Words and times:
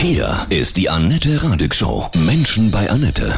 Hier 0.00 0.46
ist 0.48 0.76
die 0.76 0.88
Annette 0.88 1.42
Radig 1.42 1.74
Show. 1.74 2.06
Menschen 2.24 2.70
bei 2.70 2.88
Annette. 2.88 3.32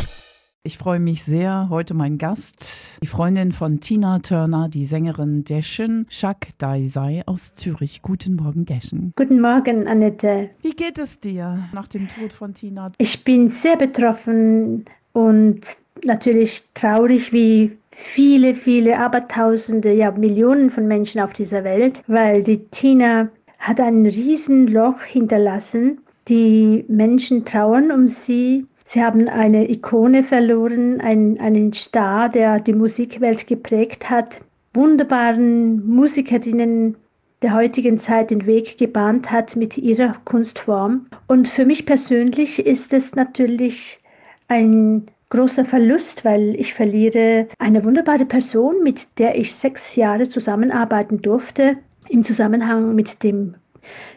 Ich 0.62 0.76
freue 0.76 1.00
mich 1.00 1.24
sehr. 1.24 1.68
Heute 1.70 1.94
mein 1.94 2.18
Gast, 2.18 2.98
die 3.02 3.06
Freundin 3.06 3.52
von 3.52 3.80
Tina 3.80 4.18
Turner, 4.18 4.68
die 4.68 4.84
Sängerin 4.84 5.42
Deschen 5.42 6.04
Shak 6.10 6.48
Daisai 6.58 7.22
aus 7.24 7.54
Zürich. 7.54 8.02
Guten 8.02 8.36
Morgen, 8.36 8.66
Deschen. 8.66 9.14
Guten 9.16 9.40
Morgen, 9.40 9.88
Annette. 9.88 10.50
Wie 10.60 10.72
geht 10.72 10.98
es 10.98 11.18
dir 11.18 11.66
nach 11.72 11.88
dem 11.88 12.08
Tod 12.08 12.34
von 12.34 12.52
Tina? 12.52 12.92
Ich 12.98 13.24
bin 13.24 13.48
sehr 13.48 13.76
betroffen 13.76 14.84
und 15.14 15.60
natürlich 16.04 16.64
traurig 16.74 17.32
wie 17.32 17.78
viele, 17.90 18.52
viele, 18.52 18.98
Abertausende, 18.98 19.94
ja 19.94 20.10
Millionen 20.10 20.70
von 20.70 20.86
Menschen 20.86 21.22
auf 21.22 21.32
dieser 21.32 21.64
Welt, 21.64 22.02
weil 22.06 22.44
die 22.44 22.66
Tina 22.66 23.30
hat 23.58 23.80
ein 23.80 24.04
Riesenloch 24.04 25.00
hinterlassen. 25.04 26.02
Die 26.30 26.84
Menschen 26.86 27.44
trauern 27.44 27.90
um 27.90 28.06
sie. 28.06 28.64
Sie 28.84 29.02
haben 29.02 29.28
eine 29.28 29.68
Ikone 29.68 30.22
verloren, 30.22 31.00
einen, 31.00 31.40
einen 31.40 31.72
Star, 31.72 32.28
der 32.28 32.60
die 32.60 32.72
Musikwelt 32.72 33.48
geprägt 33.48 34.08
hat, 34.10 34.38
wunderbaren 34.72 35.84
Musikerinnen 35.84 36.96
der 37.42 37.54
heutigen 37.54 37.98
Zeit 37.98 38.30
den 38.30 38.46
Weg 38.46 38.78
gebahnt 38.78 39.32
hat 39.32 39.56
mit 39.56 39.76
ihrer 39.76 40.14
Kunstform. 40.24 41.06
Und 41.26 41.48
für 41.48 41.64
mich 41.64 41.84
persönlich 41.84 42.64
ist 42.64 42.92
es 42.92 43.16
natürlich 43.16 43.98
ein 44.46 45.06
großer 45.30 45.64
Verlust, 45.64 46.24
weil 46.24 46.54
ich 46.54 46.74
verliere 46.74 47.48
eine 47.58 47.82
wunderbare 47.84 48.24
Person, 48.24 48.84
mit 48.84 49.18
der 49.18 49.36
ich 49.36 49.52
sechs 49.52 49.96
Jahre 49.96 50.28
zusammenarbeiten 50.28 51.22
durfte, 51.22 51.74
im 52.08 52.22
Zusammenhang 52.22 52.94
mit 52.94 53.24
dem 53.24 53.54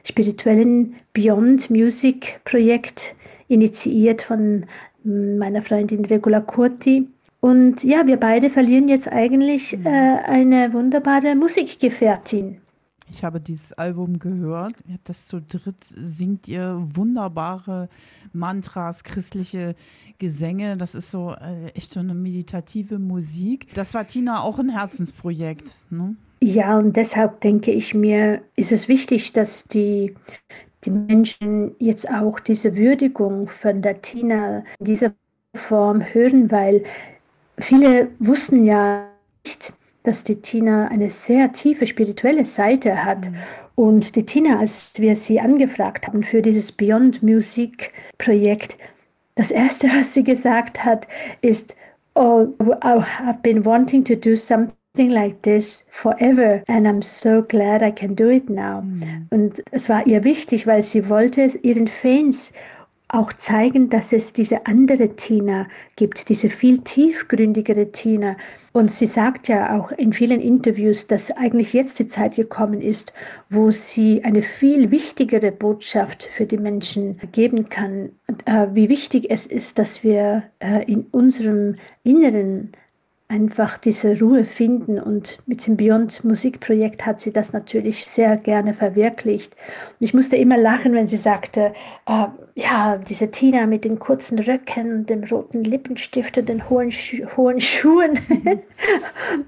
spirituellen 0.04 0.96
Beyond 1.14 1.70
Music 1.70 2.40
Projekt, 2.46 3.16
initiiert 3.48 4.22
von 4.22 4.66
meiner 5.04 5.62
Freundin 5.62 6.06
Regula 6.06 6.42
Curti. 6.42 7.06
Und 7.40 7.84
ja, 7.84 8.08
wir 8.08 8.18
beide 8.18 8.50
verlieren 8.50 8.88
jetzt 8.88 9.12
eigentlich 9.12 9.74
äh, 9.74 9.90
eine 9.90 10.72
wunderbare 10.72 11.36
Musikgefährtin. 11.36 12.62
Ich 13.12 13.24
habe 13.24 13.40
dieses 13.40 13.74
Album 13.74 14.18
gehört. 14.18 14.76
Ihr 14.88 14.94
habt 14.96 15.10
das 15.10 15.28
zu 15.28 15.42
dritt, 15.42 15.84
singt 15.84 16.48
ihr 16.48 16.82
wunderbare 16.94 17.90
Mantras, 18.32 19.04
christliche 19.04 19.76
Gesänge. 20.18 20.78
Das 20.78 20.96
ist 20.96 21.12
so 21.12 21.32
äh, 21.32 21.68
echt 21.76 21.92
so 21.92 22.00
eine 22.00 22.14
meditative 22.16 22.98
Musik. 22.98 23.74
Das 23.74 23.94
war 23.94 24.08
Tina 24.08 24.42
auch 24.42 24.58
ein 24.58 24.70
Herzensprojekt. 24.70 25.92
Ne? 25.92 26.16
Ja, 26.46 26.78
und 26.78 26.98
deshalb 26.98 27.40
denke 27.40 27.72
ich 27.72 27.94
mir, 27.94 28.42
ist 28.58 28.74
es 28.74 28.90
wichtig, 28.90 29.32
dass 29.32 29.64
die, 29.64 30.14
die 30.84 30.92
Menschen 30.92 31.74
jetzt 31.80 32.10
auch 32.12 32.38
diese 32.42 32.76
Würdigung 32.76 33.48
von 33.48 33.82
der 33.82 34.02
Tina 34.02 34.66
in 34.78 34.86
dieser 34.86 35.14
Form 35.56 36.02
hören, 36.02 36.52
weil 36.52 36.84
viele 37.60 38.10
wussten 38.20 38.66
ja 38.66 39.08
nicht, 39.46 39.72
dass 40.04 40.26
die 40.26 40.42
Tina 40.42 40.90
eine 40.90 41.10
sehr 41.10 41.54
tiefe 41.54 41.88
spirituelle 41.88 42.44
Seite 42.44 43.06
hat. 43.06 43.32
Mhm. 43.32 43.36
Und 43.76 44.16
die 44.18 44.26
Tina, 44.26 44.60
als 44.60 44.92
wir 44.98 45.16
sie 45.16 45.40
angefragt 45.40 46.08
haben 46.08 46.24
für 46.24 46.42
dieses 46.42 46.74
Beyond 46.74 47.24
Music 47.24 47.94
Projekt, 48.18 48.78
das 49.36 49.50
erste, 49.50 49.88
was 49.96 50.14
sie 50.14 50.26
gesagt 50.26 50.84
hat, 50.84 51.08
ist, 51.40 51.74
oh, 52.16 52.48
I've 52.60 53.42
been 53.44 53.64
wanting 53.64 54.04
to 54.04 54.16
do 54.16 54.36
something 54.36 54.76
like 54.96 55.42
this 55.42 55.86
forever 55.92 56.64
and 56.68 56.88
I'm 56.88 57.02
so 57.02 57.42
glad 57.42 57.82
I 57.82 57.90
can 57.90 58.14
do 58.14 58.30
it 58.30 58.48
now. 58.48 58.82
Mhm. 58.82 59.28
Und 59.32 59.64
es 59.72 59.90
war 59.90 60.06
ihr 60.06 60.24
wichtig, 60.24 60.68
weil 60.68 60.84
sie 60.84 61.10
wollte 61.10 61.42
es 61.42 61.56
ihren 61.64 61.88
Fans 61.88 62.54
auch 63.08 63.34
zeigen, 63.34 63.90
dass 63.90 64.14
es 64.14 64.34
diese 64.34 64.66
andere 64.66 65.16
Tina 65.16 65.68
gibt, 65.96 66.30
diese 66.30 66.50
viel 66.50 66.80
tiefgründigere 66.80 67.92
Tina. 67.92 68.36
Und 68.72 68.92
sie 68.92 69.06
sagt 69.06 69.48
ja 69.48 69.80
auch 69.80 69.92
in 69.92 70.14
vielen 70.14 70.42
Interviews, 70.42 71.06
dass 71.08 71.30
eigentlich 71.32 71.74
jetzt 71.74 72.00
die 72.00 72.08
Zeit 72.08 72.36
gekommen 72.36 72.82
ist, 72.82 73.14
wo 73.50 73.72
sie 73.72 74.24
eine 74.24 74.42
viel 74.42 74.90
wichtigere 74.90 75.52
Botschaft 75.52 76.24
für 76.24 76.46
die 76.46 76.58
Menschen 76.58 77.20
geben 77.32 77.70
kann. 77.70 78.12
Und, 78.28 78.48
äh, 78.48 78.68
wie 78.74 78.90
wichtig 78.90 79.28
es 79.30 79.46
ist, 79.46 79.78
dass 79.78 80.04
wir 80.04 80.44
äh, 80.60 80.84
in 80.92 81.06
unserem 81.12 81.76
Inneren 82.04 82.72
einfach 83.34 83.80
diese 83.80 84.20
Ruhe 84.20 84.46
finden. 84.46 85.00
Und 85.00 85.40
mit 85.48 85.66
dem 85.66 85.76
Beyond 85.76 86.24
Musikprojekt 86.24 87.04
hat 87.04 87.20
sie 87.20 87.34
das 87.34 87.52
natürlich 87.52 88.06
sehr 88.06 88.38
gerne 88.38 88.74
verwirklicht. 88.74 89.56
Und 90.00 90.06
ich 90.06 90.14
musste 90.14 90.38
immer 90.38 90.58
lachen, 90.58 90.94
wenn 90.94 91.08
sie 91.08 91.18
sagte, 91.18 91.74
äh, 92.06 92.26
ja, 92.54 92.98
diese 92.98 93.32
Tina 93.32 93.66
mit 93.66 93.86
den 93.86 93.98
kurzen 93.98 94.38
Röcken 94.38 95.08
dem 95.08 95.24
roten 95.24 95.64
Lippenstift 95.64 96.38
und 96.38 96.48
den 96.48 96.70
hohen, 96.70 96.92
Schu 96.92 97.26
hohen 97.36 97.60
Schuhen. 97.72 98.20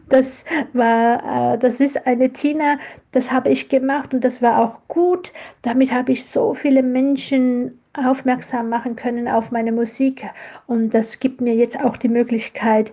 das 0.09 0.43
war, 0.73 1.53
äh, 1.53 1.57
das 1.59 1.79
ist 1.79 2.07
eine 2.07 2.31
Tina, 2.31 2.79
das 3.11 3.31
habe 3.31 3.49
ich 3.51 3.69
gemacht 3.69 4.15
und 4.15 4.23
das 4.23 4.41
war 4.41 4.63
auch 4.63 4.79
gut. 4.87 5.31
Damit 5.61 5.93
habe 5.93 6.11
ich 6.11 6.25
so 6.25 6.55
viele 6.55 6.81
Menschen 6.81 7.79
aufmerksam 7.93 8.69
machen 8.69 8.95
können 8.95 9.27
auf 9.27 9.51
meine 9.51 9.71
Musik 9.71 10.25
und 10.67 10.93
das 10.93 11.19
gibt 11.19 11.39
mir 11.39 11.55
jetzt 11.55 11.81
auch 11.81 11.95
die 11.95 12.09
Möglichkeit, 12.09 12.91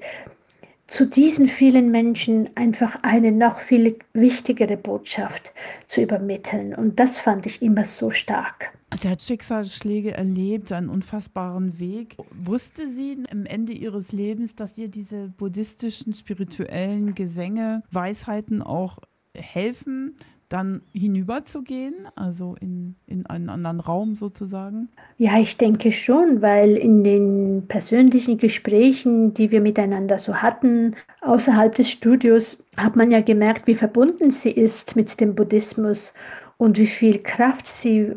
zu 0.92 1.06
diesen 1.06 1.48
vielen 1.48 1.91
Menschen 1.91 2.54
einfach 2.54 2.98
eine 3.00 3.32
noch 3.32 3.60
viel 3.60 3.97
wichtigere 4.12 4.76
Botschaft 4.76 5.54
zu 5.86 6.03
übermitteln. 6.03 6.75
Und 6.75 7.00
das 7.00 7.16
fand 7.16 7.47
ich 7.47 7.62
immer 7.62 7.82
so 7.84 8.10
stark. 8.10 8.76
Sie 9.00 9.08
hat 9.08 9.22
Schicksalsschläge 9.22 10.12
erlebt, 10.12 10.70
einen 10.70 10.91
unfassbaren 10.91 11.80
Weg. 11.80 12.16
Wusste 12.30 12.91
sie 12.91 13.25
am 13.30 13.47
Ende 13.47 13.72
ihres 13.72 14.12
Lebens, 14.12 14.54
dass 14.54 14.76
ihr 14.76 14.88
diese 14.88 15.28
buddhistischen, 15.38 16.12
spirituellen 16.12 17.14
Gesänge, 17.14 17.82
Weisheiten 17.91 18.60
auch 18.60 18.98
helfen, 19.34 20.14
dann 20.53 20.83
hinüberzugehen, 20.93 22.09
also 22.15 22.57
in, 22.61 22.97
in 23.07 23.27
einen 23.27 23.49
anderen 23.49 23.81
Raum 23.81 24.15
sozusagen? 24.15 24.89
Ja, 25.17 25.39
ich 25.39 25.57
denke 25.57 25.93
schon, 25.93 26.43
weil 26.43 26.77
in 26.77 27.05
den 27.05 27.65
persönlichen 27.69 28.39
Gesprächen, 28.39 29.33
die 29.35 29.51
wir 29.51 29.61
miteinander 29.61 30.19
so 30.19 30.37
hatten, 30.37 30.95
außerhalb 31.23 31.75
des 31.75 31.91
Studios, 31.91 32.63
hat 32.77 32.97
man 32.97 33.11
ja 33.11 33.21
gemerkt, 33.21 33.67
wie 33.67 33.75
verbunden 33.75 34.31
sie 34.31 34.51
ist 34.51 34.97
mit 34.97 35.21
dem 35.21 35.35
Buddhismus 35.35 36.13
und 36.59 36.79
wie 36.79 36.87
viel 36.87 37.19
Kraft 37.19 37.67
sie 37.67 38.13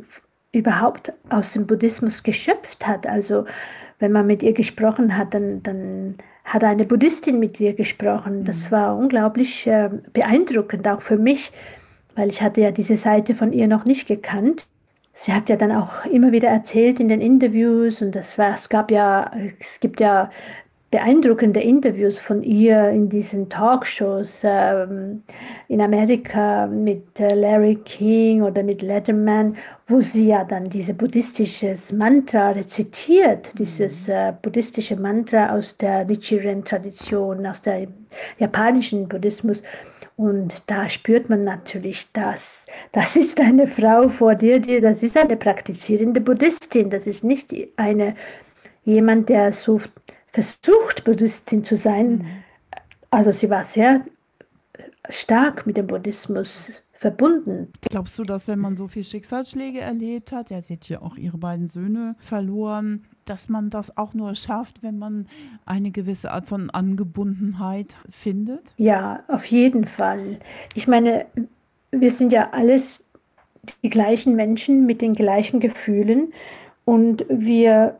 überhaupt 0.51 1.13
aus 1.29 1.53
dem 1.53 1.67
Buddhismus 1.67 2.23
geschöpft 2.23 2.85
hat. 2.85 3.07
Also 3.07 3.45
wenn 3.99 4.11
man 4.11 4.27
mit 4.27 4.43
ihr 4.43 4.53
gesprochen 4.53 5.17
hat, 5.17 5.33
dann, 5.33 5.63
dann 5.63 6.15
hat 6.43 6.63
eine 6.63 6.85
Buddhistin 6.85 7.39
mit 7.39 7.59
ihr 7.59 7.73
gesprochen. 7.73 8.43
Das 8.43 8.67
mhm. 8.67 8.71
war 8.75 8.97
unglaublich 8.97 9.67
äh, 9.67 9.89
beeindruckend, 10.13 10.87
auch 10.87 11.01
für 11.01 11.17
mich 11.17 11.51
weil 12.15 12.29
ich 12.29 12.41
hatte 12.41 12.61
ja 12.61 12.71
diese 12.71 12.95
Seite 12.95 13.33
von 13.35 13.53
ihr 13.53 13.67
noch 13.67 13.85
nicht 13.85 14.07
gekannt. 14.07 14.67
Sie 15.13 15.33
hat 15.33 15.49
ja 15.49 15.55
dann 15.55 15.71
auch 15.71 16.05
immer 16.05 16.31
wieder 16.31 16.49
erzählt 16.49 16.99
in 16.99 17.07
den 17.07 17.21
Interviews 17.21 18.01
und 18.01 18.15
das 18.15 18.37
war, 18.37 18.53
es 18.53 18.67
gab 18.67 18.91
ja, 18.91 19.31
es 19.59 19.79
gibt 19.79 19.99
ja 19.99 20.29
beeindruckende 20.91 21.59
Interviews 21.59 22.19
von 22.19 22.41
ihr 22.41 22.89
in 22.89 23.09
diesen 23.09 23.49
Talkshows 23.49 24.43
ähm, 24.45 25.23
in 25.67 25.81
Amerika 25.81 26.67
mit 26.67 27.19
äh, 27.19 27.33
Larry 27.33 27.75
King 27.83 28.43
oder 28.43 28.63
mit 28.63 28.81
Letterman, 28.81 29.57
wo 29.87 29.99
sie 29.99 30.27
ja 30.27 30.45
dann 30.45 30.69
dieses 30.69 30.95
buddhistisches 30.95 31.91
Mantra 31.91 32.51
rezitiert, 32.51 33.51
dieses 33.59 34.07
äh, 34.07 34.31
buddhistische 34.41 34.95
Mantra 34.95 35.53
aus 35.53 35.75
der 35.75 36.05
Nichiren-Tradition, 36.05 37.45
aus 37.45 37.61
der 37.61 37.87
japanischen 38.37 39.07
Buddhismus. 39.09 39.63
Und 40.17 40.69
da 40.69 40.87
spürt 40.87 41.29
man 41.29 41.43
natürlich, 41.43 42.07
dass 42.13 42.65
das 42.93 43.15
ist 43.15 43.39
eine 43.41 43.67
Frau 43.67 44.07
vor 44.07 44.35
dir, 44.35 44.59
die, 44.59 44.79
das 44.79 45.03
ist 45.03 45.17
eine 45.17 45.35
praktizierende 45.35 46.21
Buddhistin. 46.21 46.89
Das 46.89 47.05
ist 47.05 47.23
nicht 47.23 47.53
eine 47.75 48.15
jemand, 48.85 49.29
der 49.29 49.51
so 49.51 49.81
versucht, 50.27 51.03
Buddhistin 51.03 51.63
zu 51.63 51.75
sein. 51.75 52.17
Mhm. 52.17 52.25
Also 53.09 53.31
sie 53.31 53.49
war 53.49 53.63
sehr 53.63 54.05
stark 55.09 55.67
mit 55.67 55.77
dem 55.77 55.87
Buddhismus 55.87 56.83
verbunden. 56.93 57.71
Glaubst 57.89 58.17
du, 58.17 58.23
dass 58.23 58.47
wenn 58.47 58.59
man 58.59 58.77
so 58.77 58.87
viele 58.87 59.05
Schicksalsschläge 59.05 59.81
erlebt 59.81 60.31
hat, 60.31 60.49
ja, 60.49 60.61
sie 60.61 60.73
hat 60.73 60.87
ja 60.89 61.01
auch 61.01 61.17
ihre 61.17 61.37
beiden 61.37 61.67
Söhne 61.67 62.15
verloren, 62.19 63.05
dass 63.25 63.49
man 63.49 63.69
das 63.69 63.97
auch 63.97 64.13
nur 64.13 64.35
schafft, 64.35 64.83
wenn 64.83 64.97
man 64.97 65.27
eine 65.65 65.91
gewisse 65.91 66.31
Art 66.31 66.47
von 66.47 66.69
Angebundenheit 66.69 67.97
findet? 68.09 68.73
Ja, 68.77 69.23
auf 69.27 69.45
jeden 69.45 69.85
Fall. 69.85 70.39
Ich 70.73 70.87
meine, 70.87 71.25
wir 71.91 72.11
sind 72.11 72.31
ja 72.31 72.51
alles 72.51 73.05
die 73.83 73.89
gleichen 73.89 74.35
Menschen 74.35 74.85
mit 74.85 75.01
den 75.01 75.13
gleichen 75.13 75.59
Gefühlen 75.59 76.33
und 76.85 77.25
wir, 77.29 77.97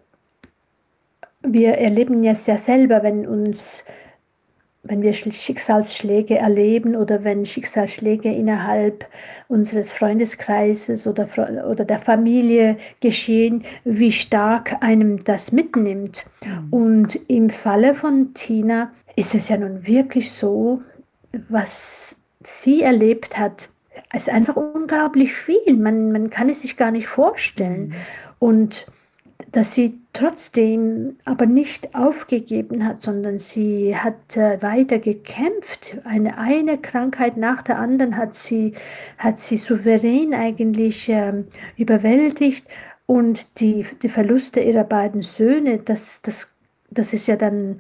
wir 1.42 1.74
erleben 1.76 2.24
ja 2.24 2.36
sehr 2.36 2.58
selber, 2.58 3.04
wenn 3.04 3.28
uns 3.28 3.86
wenn 4.88 5.02
wir 5.02 5.14
Schicksalsschläge 5.14 6.38
erleben 6.38 6.96
oder 6.96 7.24
wenn 7.24 7.46
Schicksalsschläge 7.46 8.32
innerhalb 8.32 9.06
unseres 9.48 9.92
Freundeskreises 9.92 11.08
oder, 11.08 11.28
oder 11.68 11.86
der 11.86 12.00
Familie 12.00 12.78
geschehen, 13.00 13.64
wie 13.84 14.12
stark 14.12 14.82
einem 14.82 15.24
das 15.24 15.52
mitnimmt. 15.52 16.26
Mhm. 16.46 16.68
Und 16.72 17.20
im 17.28 17.50
Falle 17.50 17.94
von 17.94 18.34
Tina 18.34 18.92
ist 19.16 19.34
es 19.36 19.50
ja 19.50 19.58
nun 19.58 19.86
wirklich 19.88 20.32
so, 20.32 20.82
was 21.50 22.16
sie 22.44 22.84
erlebt 22.84 23.38
hat, 23.38 23.70
ist 24.14 24.30
einfach 24.30 24.56
unglaublich 24.56 25.34
viel. 25.34 25.76
Man, 25.78 26.12
man 26.12 26.30
kann 26.30 26.50
es 26.50 26.62
sich 26.62 26.78
gar 26.78 26.92
nicht 26.92 27.08
vorstellen. 27.08 27.88
Mhm. 27.88 27.96
Und 28.40 28.88
dass 29.56 29.74
sie 29.74 29.98
trotzdem 30.12 31.16
aber 31.24 31.46
nicht 31.46 31.96
aufgegeben 31.96 32.86
hat, 32.86 33.02
sondern 33.02 33.40
sie 33.40 33.96
hat 33.96 34.36
äh, 34.36 34.62
weiter 34.62 35.00
gekämpft. 35.00 35.96
Eine, 36.04 36.38
eine 36.38 36.78
Krankheit 36.78 37.38
nach 37.38 37.62
der 37.62 37.80
anderen 37.80 38.18
hat 38.18 38.36
sie, 38.36 38.74
hat 39.18 39.40
sie 39.40 39.56
souverän 39.56 40.34
eigentlich 40.34 41.08
äh, 41.08 41.44
überwältigt. 41.78 42.68
Und 43.06 43.62
die, 43.62 43.86
die 44.02 44.10
Verluste 44.10 44.60
ihrer 44.60 44.84
beiden 44.84 45.22
Söhne, 45.22 45.78
das, 45.78 46.22
das, 46.22 46.50
das 46.90 47.14
ist 47.14 47.28
ja 47.28 47.38
dann 47.38 47.80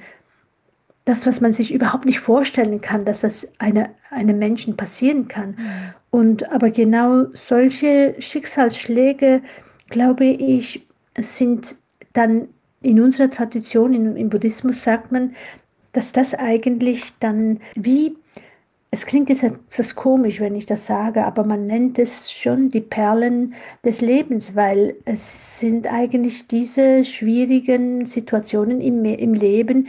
das, 1.04 1.27
was 1.27 1.42
man 1.42 1.51
sich 1.51 1.74
überhaupt 1.74 2.06
nicht 2.06 2.22
vorstellen 2.22 2.80
kann, 2.80 3.04
dass 3.04 3.19
das 3.19 3.51
eine, 3.60 3.89
einem 4.12 4.39
Menschen 4.39 4.77
passieren 4.77 5.27
kann. 5.27 5.50
Mhm. 5.50 5.94
Und 6.10 6.51
aber 6.54 6.69
genau 6.69 7.25
solche 7.33 8.16
Schicksalsschläge, 8.18 9.42
glaube 9.89 10.25
ich, 10.25 10.85
sind 11.17 11.75
dann 12.13 12.47
in 12.81 13.00
unserer 13.01 13.29
Tradition, 13.29 13.94
in, 13.94 14.15
im 14.15 14.29
Buddhismus 14.29 14.83
sagt 14.83 15.12
man, 15.12 15.35
dass 15.94 16.12
das 16.12 16.33
eigentlich 16.33 17.17
dann 17.19 17.59
wie, 17.75 18.15
es 18.91 19.06
klingt 19.06 19.29
jetzt 19.29 19.44
etwas 19.44 19.95
komisch, 19.95 20.39
wenn 20.39 20.56
ich 20.56 20.65
das 20.65 20.85
sage, 20.85 21.25
aber 21.25 21.45
man 21.45 21.67
nennt 21.67 21.97
es 22.00 22.31
schon 22.31 22.69
die 22.69 22.81
Perlen 22.81 23.56
des 23.83 24.01
Lebens, 24.01 24.56
weil 24.56 24.95
es 25.06 25.59
sind 25.59 25.88
eigentlich 25.91 26.47
diese 26.47 27.03
schwierigen 27.03 28.06
Situationen 28.06 28.81
im, 28.81 29.03
im 29.03 29.33
Leben, 29.33 29.88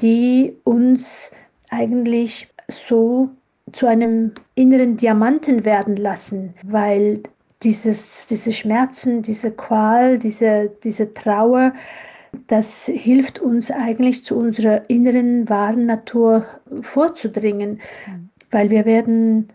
die 0.00 0.56
uns 0.64 1.30
eigentlich 1.70 2.48
so 2.68 3.30
zu 3.72 3.86
einem 3.86 4.32
inneren 4.54 4.96
Diamanten 4.96 5.64
werden 5.64 5.96
lassen, 5.96 6.54
weil 6.62 7.22
dieses, 7.64 8.26
diese 8.26 8.52
Schmerzen, 8.52 9.22
diese 9.22 9.50
Qual, 9.50 10.18
diese, 10.18 10.70
diese 10.84 11.14
Trauer, 11.14 11.72
das 12.46 12.86
hilft 12.86 13.38
uns 13.38 13.70
eigentlich 13.70 14.24
zu 14.24 14.36
unserer 14.36 14.88
inneren 14.90 15.48
wahren 15.48 15.86
Natur 15.86 16.46
vorzudringen, 16.82 17.80
mhm. 18.06 18.28
weil 18.50 18.70
wir 18.70 18.84
werden 18.84 19.48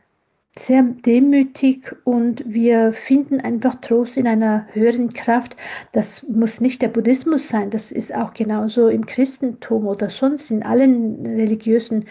sehr 0.57 0.83
demütig 0.83 1.95
und 2.03 2.43
wir 2.45 2.91
finden 2.91 3.39
einfach 3.39 3.75
Trost 3.75 4.17
in 4.17 4.27
einer 4.27 4.67
höheren 4.73 5.13
Kraft. 5.13 5.55
Das 5.93 6.23
muss 6.27 6.59
nicht 6.59 6.81
der 6.81 6.89
Buddhismus 6.89 7.47
sein, 7.47 7.69
das 7.69 7.91
ist 7.91 8.13
auch 8.13 8.33
genauso 8.33 8.89
im 8.89 9.05
Christentum 9.05 9.87
oder 9.87 10.09
sonst 10.09 10.51
in 10.51 10.63
allen 10.63 11.25
religiösen 11.25 12.05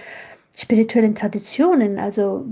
spirituellen 0.58 1.14
Traditionen. 1.14 2.00
Also 2.00 2.44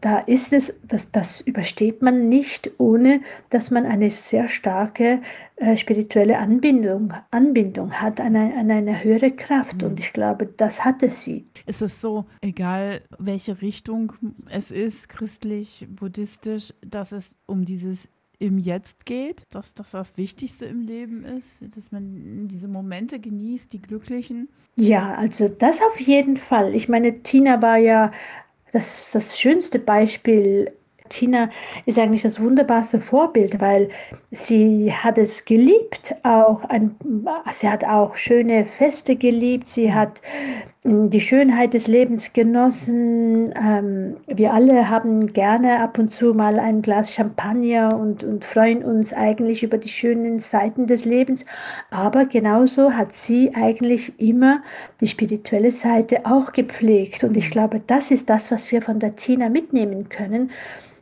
da 0.00 0.20
ist 0.20 0.54
es, 0.54 0.72
das, 0.84 1.10
das 1.10 1.42
übersteht 1.42 2.00
man 2.00 2.30
nicht, 2.30 2.70
ohne 2.78 3.20
dass 3.50 3.70
man 3.70 3.84
eine 3.84 4.08
sehr 4.08 4.48
starke 4.48 5.20
äh, 5.56 5.76
spirituelle 5.76 6.38
Anbindung, 6.38 7.12
Anbindung 7.30 7.92
hat 7.92 8.20
an 8.22 8.36
eine, 8.36 8.56
an 8.56 8.70
eine 8.70 9.04
höhere 9.04 9.30
Kraft. 9.32 9.82
Mhm. 9.82 9.88
Und 9.88 10.00
ich 10.00 10.14
glaube, 10.14 10.46
das 10.46 10.82
hatte 10.82 11.10
sie. 11.10 11.44
Ist 11.66 11.82
es 11.82 12.00
so, 12.00 12.24
egal 12.40 13.02
welche 13.18 13.60
Richtung 13.60 14.14
es 14.50 14.70
ist, 14.70 15.10
christlich, 15.10 15.86
buddhistisch, 15.90 16.72
dass 16.80 17.12
es 17.12 17.36
um 17.44 17.66
dieses 17.66 18.08
im 18.42 18.58
Jetzt 18.58 19.06
geht, 19.06 19.46
dass 19.50 19.72
das 19.72 19.92
das 19.92 20.18
Wichtigste 20.18 20.66
im 20.66 20.80
Leben 20.80 21.24
ist, 21.24 21.64
dass 21.76 21.92
man 21.92 22.48
diese 22.48 22.66
Momente 22.66 23.20
genießt, 23.20 23.72
die 23.72 23.80
glücklichen? 23.80 24.48
Ja, 24.76 25.14
also 25.14 25.48
das 25.48 25.80
auf 25.80 26.00
jeden 26.00 26.36
Fall. 26.36 26.74
Ich 26.74 26.88
meine, 26.88 27.22
Tina 27.22 27.62
war 27.62 27.76
ja 27.76 28.10
das, 28.72 29.12
das 29.12 29.38
schönste 29.38 29.78
Beispiel 29.78 30.72
Tina 31.08 31.50
ist 31.84 31.98
eigentlich 31.98 32.22
das 32.22 32.40
wunderbarste 32.40 32.98
Vorbild, 33.00 33.60
weil 33.60 33.90
sie 34.30 34.92
hat 34.92 35.18
es 35.18 35.44
geliebt, 35.44 36.14
auch 36.22 36.64
ein, 36.64 36.96
sie 37.52 37.68
hat 37.68 37.84
auch 37.84 38.16
schöne 38.16 38.64
Feste 38.64 39.16
geliebt, 39.16 39.66
sie 39.66 39.92
hat 39.92 40.22
die 40.84 41.20
Schönheit 41.20 41.74
des 41.74 41.86
Lebens 41.86 42.32
genossen. 42.32 43.54
Ähm, 43.54 44.16
wir 44.26 44.52
alle 44.52 44.88
haben 44.88 45.32
gerne 45.32 45.78
ab 45.78 45.96
und 45.96 46.10
zu 46.10 46.34
mal 46.34 46.58
ein 46.58 46.82
Glas 46.82 47.12
Champagner 47.12 47.96
und, 47.96 48.24
und 48.24 48.44
freuen 48.44 48.82
uns 48.84 49.12
eigentlich 49.12 49.62
über 49.62 49.78
die 49.78 49.88
schönen 49.88 50.40
Seiten 50.40 50.88
des 50.88 51.04
Lebens. 51.04 51.44
Aber 51.90 52.26
genauso 52.26 52.94
hat 52.94 53.14
sie 53.14 53.54
eigentlich 53.54 54.18
immer 54.18 54.60
die 55.00 55.06
spirituelle 55.06 55.70
Seite 55.70 56.26
auch 56.26 56.52
gepflegt. 56.52 57.22
Und 57.22 57.36
ich 57.36 57.52
glaube, 57.52 57.80
das 57.86 58.10
ist 58.10 58.28
das, 58.28 58.50
was 58.50 58.72
wir 58.72 58.82
von 58.82 58.98
der 58.98 59.14
Tina 59.14 59.48
mitnehmen 59.48 60.08
können 60.08 60.50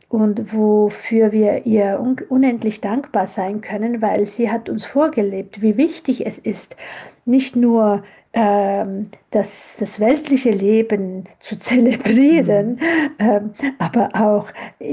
und 0.09 0.53
wofür 0.53 1.31
wir 1.31 1.65
ihr 1.65 1.99
un 1.99 2.17
unendlich 2.29 2.81
dankbar 2.81 3.25
sein 3.25 3.61
können, 3.61 4.01
weil 4.01 4.27
sie 4.27 4.51
hat 4.51 4.69
uns 4.69 4.85
vorgelebt, 4.85 5.63
wie 5.63 5.77
wichtig 5.77 6.27
es 6.27 6.37
ist, 6.37 6.77
nicht 7.25 7.55
nur 7.55 8.03
das, 8.33 9.75
das 9.77 9.99
weltliche 9.99 10.51
Leben 10.51 11.25
zu 11.41 11.57
zelebrieren, 11.59 12.79
mhm. 12.79 12.79
ähm, 13.19 13.53
aber 13.77 14.09
auch 14.13 14.47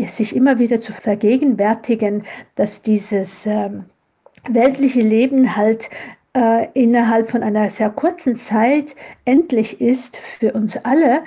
sich 0.06 0.34
immer 0.34 0.58
wieder 0.58 0.80
zu 0.80 0.92
vergegenwärtigen, 0.92 2.24
dass 2.56 2.82
dieses 2.82 3.46
ähm, 3.46 3.84
weltliche 4.48 5.02
Leben 5.02 5.56
halt 5.56 5.88
äh, 6.34 6.68
innerhalb 6.74 7.30
von 7.30 7.42
einer 7.42 7.70
sehr 7.70 7.90
kurzen 7.90 8.34
Zeit 8.34 8.94
endlich 9.24 9.80
ist 9.80 10.18
für 10.18 10.52
uns 10.52 10.76
alle 10.84 11.22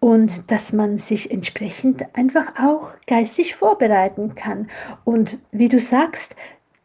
und 0.00 0.50
dass 0.50 0.72
man 0.72 0.98
sich 0.98 1.30
entsprechend 1.30 2.04
einfach 2.16 2.58
auch 2.60 2.90
geistig 3.06 3.56
vorbereiten 3.56 4.34
kann. 4.34 4.68
Und 5.04 5.38
wie 5.52 5.68
du 5.68 5.80
sagst, 5.80 6.36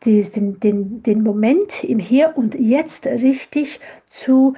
die, 0.06 0.24
den, 0.24 0.60
den, 0.60 1.04
den 1.04 1.24
Moment 1.24 1.84
im 1.84 2.00
Hier 2.00 2.34
und 2.36 2.56
Jetzt 2.56 3.06
richtig 3.08 3.80
zu 4.08 4.56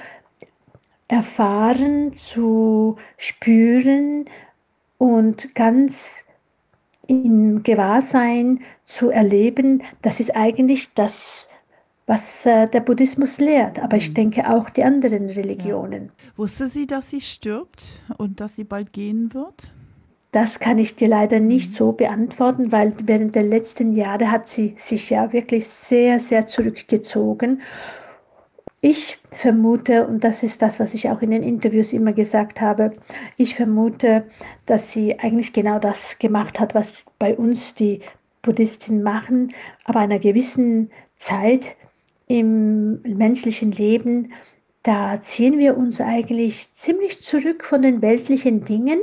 erfahren, 1.07 2.13
zu 2.13 2.97
spüren 3.17 4.25
und 4.97 5.53
ganz 5.53 6.23
im 7.07 7.63
Gewahrsein 7.63 8.61
zu 8.85 9.09
erleben, 9.09 9.83
das 10.01 10.19
ist 10.19 10.35
eigentlich 10.35 10.93
das, 10.93 11.49
was 12.05 12.45
äh, 12.45 12.67
der 12.67 12.79
Buddhismus 12.79 13.37
lehrt, 13.37 13.79
aber 13.79 13.97
ich 13.97 14.09
mhm. 14.09 14.13
denke 14.15 14.49
auch 14.49 14.69
die 14.69 14.83
anderen 14.83 15.29
Religionen. 15.29 16.05
Ja. 16.05 16.37
Wusste 16.37 16.67
sie, 16.67 16.87
dass 16.87 17.09
sie 17.09 17.21
stirbt 17.21 18.01
und 18.17 18.39
dass 18.39 18.55
sie 18.55 18.63
bald 18.63 18.93
gehen 18.93 19.33
wird? 19.33 19.73
Das 20.33 20.59
kann 20.59 20.79
ich 20.79 20.95
dir 20.95 21.07
leider 21.07 21.39
nicht 21.39 21.69
mhm. 21.69 21.75
so 21.75 21.91
beantworten, 21.91 22.71
weil 22.71 22.93
während 23.05 23.35
der 23.35 23.43
letzten 23.43 23.93
Jahre 23.93 24.31
hat 24.31 24.49
sie 24.49 24.73
sich 24.77 25.11
ja 25.11 25.31
wirklich 25.31 25.67
sehr, 25.67 26.19
sehr 26.19 26.47
zurückgezogen. 26.47 27.61
Ich 28.81 29.19
vermute, 29.31 30.07
und 30.07 30.23
das 30.23 30.41
ist 30.41 30.61
das, 30.61 30.79
was 30.79 30.95
ich 30.95 31.09
auch 31.09 31.21
in 31.21 31.31
den 31.31 31.43
Interviews 31.43 31.93
immer 31.93 32.13
gesagt 32.13 32.59
habe, 32.59 32.93
ich 33.37 33.55
vermute, 33.55 34.25
dass 34.65 34.89
sie 34.89 35.19
eigentlich 35.19 35.53
genau 35.53 35.77
das 35.77 36.17
gemacht 36.17 36.59
hat, 36.59 36.73
was 36.73 37.13
bei 37.19 37.37
uns 37.37 37.75
die 37.75 38.01
Buddhisten 38.41 39.03
machen, 39.03 39.53
aber 39.85 39.99
einer 39.99 40.19
gewissen 40.19 40.89
Zeit 41.15 41.75
im 42.27 43.01
menschlichen 43.03 43.71
Leben, 43.71 44.33
da 44.81 45.21
ziehen 45.21 45.59
wir 45.59 45.77
uns 45.77 46.01
eigentlich 46.01 46.73
ziemlich 46.73 47.21
zurück 47.21 47.63
von 47.63 47.83
den 47.83 48.01
weltlichen 48.01 48.65
Dingen, 48.65 48.99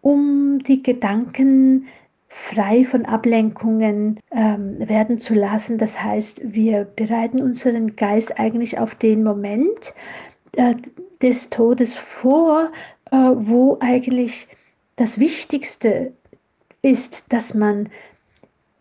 um 0.00 0.58
die 0.60 0.82
Gedanken 0.82 1.86
frei 2.28 2.84
von 2.84 3.06
Ablenkungen 3.06 4.20
ähm, 4.30 4.76
werden 4.86 5.18
zu 5.18 5.34
lassen. 5.34 5.78
Das 5.78 6.02
heißt, 6.02 6.42
wir 6.44 6.84
bereiten 6.84 7.42
unseren 7.42 7.96
Geist 7.96 8.38
eigentlich 8.38 8.78
auf 8.78 8.94
den 8.94 9.24
Moment 9.24 9.94
äh, 10.56 10.74
des 11.22 11.50
Todes 11.50 11.96
vor, 11.96 12.70
äh, 13.10 13.16
wo 13.16 13.78
eigentlich 13.80 14.46
das 14.96 15.18
Wichtigste 15.18 16.12
ist, 16.82 17.32
dass 17.32 17.54
man 17.54 17.88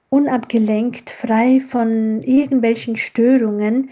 unabgelenkt, 0.10 1.10
frei 1.10 1.60
von 1.60 2.22
irgendwelchen 2.22 2.96
Störungen, 2.96 3.90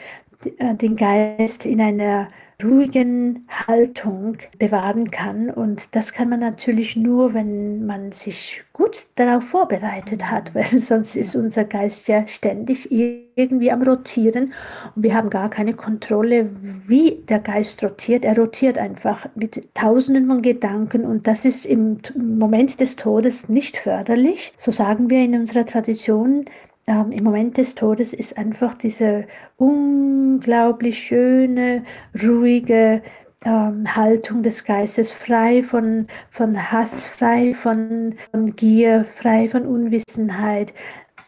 äh, 0.57 0.75
den 0.75 0.95
Geist 0.95 1.65
in 1.65 1.81
einer 1.81 2.27
ruhigen 2.63 3.45
Haltung 3.49 4.37
bewahren 4.57 5.11
kann. 5.11 5.49
Und 5.49 5.95
das 5.95 6.13
kann 6.13 6.29
man 6.29 6.39
natürlich 6.39 6.95
nur, 6.95 7.33
wenn 7.33 7.85
man 7.85 8.11
sich 8.11 8.63
gut 8.73 9.07
darauf 9.15 9.43
vorbereitet 9.43 10.29
hat, 10.29 10.53
weil 10.55 10.79
sonst 10.79 11.15
ist 11.15 11.35
unser 11.35 11.63
Geist 11.63 12.07
ja 12.07 12.25
ständig 12.27 12.91
irgendwie 12.91 13.71
am 13.71 13.81
Rotieren 13.81 14.53
und 14.95 15.03
wir 15.03 15.15
haben 15.15 15.29
gar 15.29 15.49
keine 15.49 15.73
Kontrolle, 15.73 16.49
wie 16.87 17.23
der 17.27 17.39
Geist 17.39 17.83
rotiert. 17.83 18.23
Er 18.23 18.37
rotiert 18.37 18.77
einfach 18.77 19.27
mit 19.35 19.73
Tausenden 19.73 20.27
von 20.27 20.41
Gedanken 20.41 21.03
und 21.05 21.27
das 21.27 21.45
ist 21.45 21.65
im 21.65 21.99
Moment 22.15 22.79
des 22.79 22.95
Todes 22.95 23.49
nicht 23.49 23.77
förderlich. 23.77 24.53
So 24.55 24.71
sagen 24.71 25.09
wir 25.09 25.23
in 25.23 25.35
unserer 25.35 25.65
Tradition, 25.65 26.45
ähm, 26.87 27.11
im 27.11 27.23
Moment 27.23 27.57
des 27.57 27.75
Todes 27.75 28.13
ist 28.13 28.37
einfach 28.37 28.75
diese 28.75 29.25
unglaublich 29.57 30.99
schöne, 30.99 31.83
ruhige 32.21 33.01
ähm, 33.43 33.95
Haltung 33.95 34.43
des 34.43 34.63
Geistes, 34.63 35.11
frei 35.11 35.63
von, 35.63 36.07
von 36.29 36.71
Hass, 36.71 37.07
frei 37.07 37.53
von, 37.53 38.15
von 38.31 38.55
Gier, 38.55 39.05
frei 39.05 39.47
von 39.47 39.65
Unwissenheit. 39.65 40.73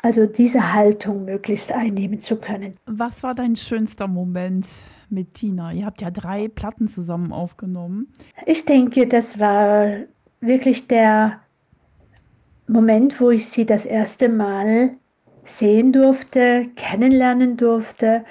Also 0.03 0.27
diese 0.27 0.73
Haltung 0.73 1.25
möglichst 1.25 1.71
einnehmen 1.71 2.19
zu 2.19 2.37
können. 2.37 2.75
Was 2.85 3.23
war 3.23 3.33
dein 3.33 3.55
schönster 3.55 4.07
Moment 4.07 4.67
mit 5.09 5.33
Tina? 5.33 5.71
Ihr 5.73 5.85
habt 5.85 6.01
ja 6.01 6.11
drei 6.11 6.47
Platten 6.47 6.87
zusammen 6.87 7.31
aufgenommen. 7.31 8.07
Ich 8.45 8.63
denke, 8.65 9.07
das 9.07 9.39
war 9.39 9.87
wirklich 10.39 10.87
der 10.87 11.39
Moment, 12.67 13.19
wo 13.19 13.31
ich 13.31 13.47
sie 13.47 13.65
das 13.65 13.85
erste 13.85 14.29
Mal 14.29 14.91
sehen 15.47 15.93
durfte, 15.93 16.67
kennenlernen 16.75 17.57
durfte. 17.57 18.23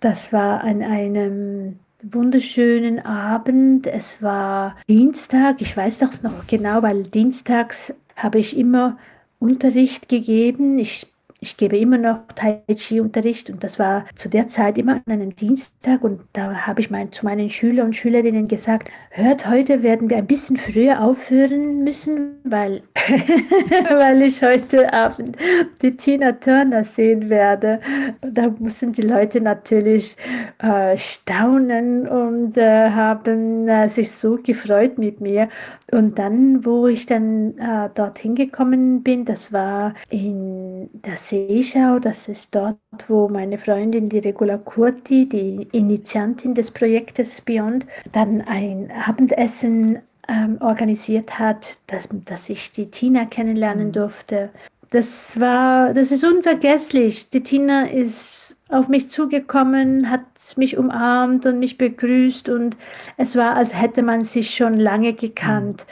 Das 0.00 0.32
war 0.32 0.62
an 0.62 0.82
einem 0.82 1.78
wunderschönen 2.02 3.04
Abend. 3.04 3.86
Es 3.86 4.22
war 4.22 4.76
Dienstag, 4.88 5.60
ich 5.60 5.76
weiß 5.76 5.98
das 5.98 6.22
noch 6.22 6.46
genau, 6.46 6.82
weil 6.82 7.04
dienstags 7.04 7.94
habe 8.16 8.38
ich 8.38 8.56
immer 8.56 8.98
Unterricht 9.38 10.08
gegeben. 10.08 10.78
Ich 10.78 11.11
ich 11.42 11.56
gebe 11.56 11.76
immer 11.76 11.98
noch 11.98 12.20
Tai 12.36 12.62
Chi-Unterricht 12.72 13.50
und 13.50 13.64
das 13.64 13.80
war 13.80 14.06
zu 14.14 14.28
der 14.28 14.46
Zeit 14.46 14.78
immer 14.78 14.94
an 14.94 15.02
einem 15.12 15.34
Dienstag 15.34 16.04
und 16.04 16.20
da 16.32 16.66
habe 16.68 16.80
ich 16.80 16.88
mein, 16.88 17.10
zu 17.10 17.24
meinen 17.24 17.50
Schülern 17.50 17.86
und 17.86 17.96
Schülerinnen 17.96 18.46
gesagt, 18.46 18.90
hört, 19.10 19.48
heute 19.48 19.82
werden 19.82 20.08
wir 20.08 20.18
ein 20.18 20.28
bisschen 20.28 20.56
früher 20.56 21.02
aufhören 21.02 21.82
müssen, 21.82 22.36
weil, 22.44 22.82
weil 23.90 24.22
ich 24.22 24.40
heute 24.40 24.92
Abend 24.92 25.36
die 25.82 25.96
Tina 25.96 26.30
Turner 26.30 26.84
sehen 26.84 27.28
werde. 27.28 27.80
Da 28.20 28.48
mussten 28.60 28.92
die 28.92 29.02
Leute 29.02 29.40
natürlich 29.40 30.16
äh, 30.62 30.96
staunen 30.96 32.06
und 32.06 32.56
äh, 32.56 32.90
haben 32.90 33.66
äh, 33.68 33.88
sich 33.88 34.12
so 34.12 34.38
gefreut 34.40 34.96
mit 34.96 35.20
mir. 35.20 35.48
Und 35.90 36.18
dann, 36.18 36.64
wo 36.64 36.86
ich 36.86 37.04
dann 37.04 37.58
äh, 37.58 37.90
dorthin 37.94 38.34
gekommen 38.34 39.02
bin, 39.02 39.24
das 39.24 39.52
war 39.52 39.94
in 40.08 40.61
der 40.92 41.16
Seeschau, 41.16 41.98
das 41.98 42.28
ist 42.28 42.54
dort, 42.54 42.78
wo 43.08 43.28
meine 43.28 43.58
Freundin, 43.58 44.08
die 44.08 44.18
Regula 44.18 44.58
Curti, 44.58 45.28
die 45.28 45.68
Initiantin 45.72 46.54
des 46.54 46.70
Projektes 46.70 47.40
Beyond, 47.40 47.86
dann 48.12 48.42
ein 48.42 48.92
Abendessen 49.06 50.00
ähm, 50.28 50.58
organisiert 50.60 51.38
hat, 51.38 51.78
dass, 51.88 52.08
dass 52.26 52.48
ich 52.48 52.72
die 52.72 52.90
Tina 52.90 53.24
kennenlernen 53.24 53.88
mhm. 53.88 53.92
durfte. 53.92 54.50
Das 54.90 55.40
war, 55.40 55.94
das 55.94 56.12
ist 56.12 56.22
unvergesslich. 56.22 57.30
Die 57.30 57.42
Tina 57.42 57.86
ist 57.86 58.58
auf 58.68 58.88
mich 58.88 59.08
zugekommen, 59.08 60.10
hat 60.10 60.22
mich 60.56 60.76
umarmt 60.76 61.46
und 61.46 61.58
mich 61.58 61.78
begrüßt 61.78 62.50
und 62.50 62.76
es 63.16 63.34
war, 63.36 63.56
als 63.56 63.74
hätte 63.74 64.02
man 64.02 64.22
sich 64.22 64.54
schon 64.54 64.74
lange 64.78 65.14
gekannt. 65.14 65.86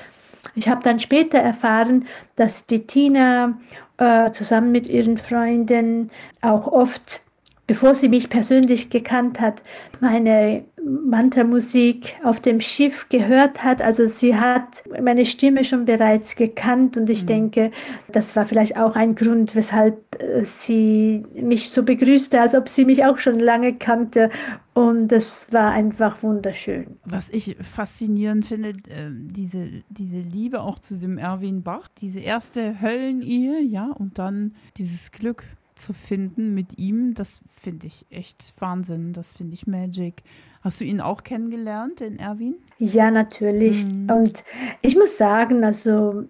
Ich 0.55 0.69
habe 0.69 0.83
dann 0.83 1.01
später 1.01 1.39
erfahren, 1.39 2.07
dass 2.37 2.67
die 2.67 2.87
Tina 2.87 3.59
äh, 4.01 4.33
zusammen 4.33 4.73
mit 4.73 4.89
ihren 4.89 5.17
Freunden 5.17 6.11
auch 6.41 6.67
oft 6.67 7.23
bevor 7.71 7.95
sie 7.95 8.09
mich 8.09 8.29
persönlich 8.29 8.91
gekannt 8.91 9.39
hat, 9.41 9.63
meine 10.01 10.65
Mantra-Musik 10.85 12.17
auf 12.23 12.41
dem 12.41 12.61
Schiff 12.61 13.09
gehört 13.09 13.63
hat. 13.63 13.83
Also 13.83 14.07
sie 14.07 14.37
hat 14.37 14.83
meine 15.03 15.27
Stimme 15.27 15.65
schon 15.65 15.85
bereits 15.85 16.37
gekannt 16.37 16.97
und 16.97 17.09
ich 17.11 17.23
mhm. 17.23 17.29
denke, 17.29 17.71
das 18.13 18.37
war 18.37 18.45
vielleicht 18.45 18.77
auch 18.77 18.97
ein 18.97 19.15
Grund, 19.15 19.55
weshalb 19.55 20.23
äh, 20.23 20.45
sie 20.45 21.25
mich 21.35 21.71
so 21.71 21.83
begrüßte, 21.83 22.41
als 22.41 22.55
ob 22.55 22.69
sie 22.69 22.85
mich 22.85 23.05
auch 23.05 23.19
schon 23.19 23.39
lange 23.39 23.75
kannte. 23.75 24.31
Und 24.73 25.09
das 25.09 25.53
war 25.53 25.73
einfach 25.73 26.23
wunderschön. 26.23 26.99
Was 27.05 27.31
ich 27.31 27.57
faszinierend 27.61 28.47
finde, 28.47 28.71
äh, 28.71 29.11
diese, 29.11 29.69
diese 29.89 30.21
Liebe 30.21 30.61
auch 30.63 30.79
zu 30.79 30.97
dem 30.97 31.19
Erwin 31.19 31.63
Bach, 31.63 31.89
diese 31.99 32.21
erste 32.21 32.81
Höllenehe, 32.81 33.61
ja, 33.61 33.87
und 33.87 34.19
dann 34.19 34.55
dieses 34.77 35.13
Glück 35.13 35.45
zu 35.75 35.93
finden 35.93 36.55
mit 36.55 36.79
ihm, 36.79 37.15
das 37.15 37.41
finde 37.49 37.87
ich 37.87 38.07
echt 38.11 38.55
Wahnsinn. 38.59 39.13
Das 39.13 39.35
finde 39.35 39.55
ich 39.55 39.67
Magic. 39.67 40.23
Hast 40.63 40.81
du 40.81 40.85
ihn 40.85 41.01
auch 41.01 41.25
kennengelernt, 41.25 42.01
den 42.01 42.19
Erwin? 42.19 42.57
Ja, 42.79 43.11
natürlich. 43.11 43.87
Mhm. 43.87 44.11
Und 44.11 44.45
ich 44.83 44.97
muss 44.97 45.17
sagen, 45.17 45.65
also 45.65 46.25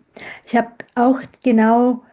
ich 0.47 0.57
habe 0.57 0.71
auch 0.95 1.21
genau 1.45 2.05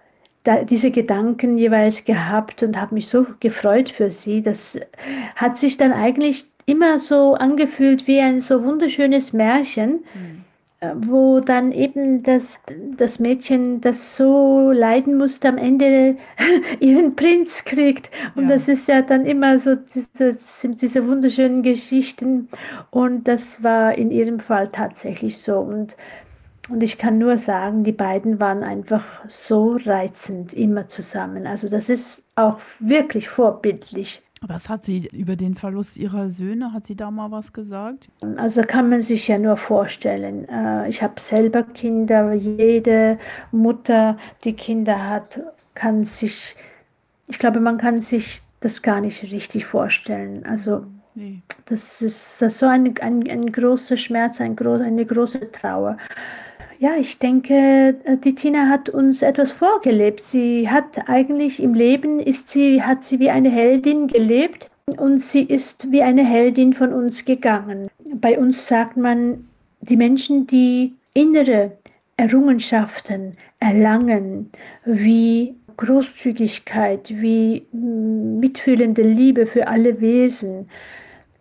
da, 0.44 0.64
diese 0.64 0.92
Gedanken 0.92 1.58
jeweils 1.58 2.06
gehabt 2.06 2.64
und 2.64 2.80
habe 2.80 2.96
mich 2.96 3.08
so 3.08 3.28
gefreut 3.40 3.90
für 3.90 4.10
sie. 4.10 4.42
Das 4.42 4.80
hat 5.36 5.58
sich 5.58 5.78
dann 5.78 5.94
eigentlich 5.94 6.46
immer 6.66 7.00
so 7.00 7.36
angefühlt 7.36 8.08
wie 8.08 8.20
ein 8.20 8.40
so 8.40 8.64
wunderschönes 8.64 9.34
Märchen. 9.34 10.04
Mhm 10.14 10.47
wo 10.96 11.40
dann 11.40 11.72
eben 11.72 12.22
das, 12.22 12.60
das 12.98 13.20
Mädchen, 13.20 13.82
das 13.82 14.16
so 14.16 14.72
leiden 14.72 15.18
musste, 15.18 15.50
am 15.50 15.58
Ende 15.58 16.18
ihren 16.80 17.16
Prinz 17.16 17.66
kriegt. 17.66 18.12
Und 18.36 18.44
ja. 18.44 18.50
das 18.56 18.68
ist 18.68 18.88
ja 18.88 19.02
dann 19.02 19.26
immer 19.26 19.58
so, 19.58 19.76
das 19.76 20.62
sind 20.62 20.82
diese 20.82 21.08
wunderschönen 21.08 21.64
Geschichten. 21.64 22.48
Und 22.92 23.28
das 23.28 23.64
war 23.64 23.98
in 23.98 24.12
ihrem 24.12 24.40
Fall 24.40 24.68
tatsächlich 24.68 25.40
so. 25.40 25.58
Und, 25.58 25.98
und 26.70 26.84
ich 26.84 27.00
kann 27.00 27.18
nur 27.18 27.40
sagen, 27.40 27.84
die 27.84 27.92
beiden 27.92 28.40
waren 28.40 28.64
einfach 28.64 29.04
so 29.28 29.78
reizend 29.84 30.54
immer 30.54 30.88
zusammen. 30.88 31.48
Also 31.48 31.70
das 31.70 31.90
ist 31.90 32.24
auch 32.36 32.60
wirklich 32.80 33.30
vorbildlich. 33.30 34.22
Was 34.42 34.70
hat 34.70 34.86
sie 34.86 35.08
über 35.08 35.36
den 35.36 35.56
Verlust 35.56 35.98
ihrer 35.98 36.30
Söhne? 36.30 36.72
Hat 36.72 36.86
sie 36.86 36.96
da 36.96 37.10
mal 37.10 37.32
was 37.32 37.54
gesagt? 37.54 38.10
Also 38.38 38.62
kann 38.62 38.90
man 38.90 39.02
sich 39.02 39.28
ja 39.28 39.40
nur 39.40 39.58
vorstellen. 39.58 40.48
Äh, 40.48 40.90
ich 40.90 41.02
habe 41.02 41.20
selber 41.20 41.64
Kinder. 41.64 42.34
Jede 42.34 43.18
Mutter, 43.52 44.18
die 44.44 44.54
Kinder 44.54 45.10
hat, 45.10 45.42
kann 45.74 46.04
sich, 46.04 46.56
ich 47.28 47.40
glaube, 47.40 47.60
man 47.60 47.80
kann 47.80 48.00
sich 48.00 48.42
das 48.60 48.82
gar 48.82 49.02
nicht 49.02 49.24
richtig 49.24 49.66
vorstellen. 49.66 50.46
Also 50.46 50.84
nee. 51.16 51.42
das, 51.66 52.02
ist, 52.02 52.42
das 52.42 52.54
ist 52.54 52.60
so 52.60 52.68
ein, 52.68 52.96
ein, 53.00 53.28
ein 53.30 53.52
großer 53.52 53.98
Schmerz, 53.98 54.40
ein 54.40 54.58
eine 54.58 55.06
große 55.06 55.52
Trauer. 55.52 55.98
Ja, 56.80 56.92
ich 56.96 57.18
denke, 57.18 57.96
äh, 58.04 58.18
die 58.18 58.36
Tina 58.36 58.70
hat 58.70 58.90
uns 58.90 59.24
etwas 59.24 59.52
vorgelebt. 59.52 60.22
Sie 60.22 60.70
hat 60.70 61.10
eigentlich 61.10 61.62
im 61.62 61.74
Leben 61.74 62.20
ist 62.20 62.50
sie, 62.50 62.84
hat 62.84 63.04
sie 63.04 63.20
wie 63.20 63.32
eine 63.32 63.50
Heldin 63.50 64.08
gelebt 64.08 64.70
und 64.86 65.20
sie 65.20 65.42
ist 65.42 65.92
wie 65.92 66.04
eine 66.04 66.24
Heldin 66.24 66.74
von 66.74 66.94
uns 66.94 67.26
gegangen. 67.26 67.90
Bei 68.14 68.38
uns 68.38 68.68
sagt 68.68 68.96
man, 68.96 69.48
die 69.82 69.98
Menschen, 69.98 70.46
die 70.46 70.94
innere 71.16 71.72
Errungenschaften 72.16 73.34
erlangen, 73.60 74.52
wie 74.86 75.56
Großzügigkeit, 75.78 77.10
wie 77.10 77.66
mm, 77.72 78.40
mitfühlende 78.40 79.02
Liebe 79.02 79.48
für 79.48 79.68
alle 79.68 80.00
Wesen, 80.00 80.70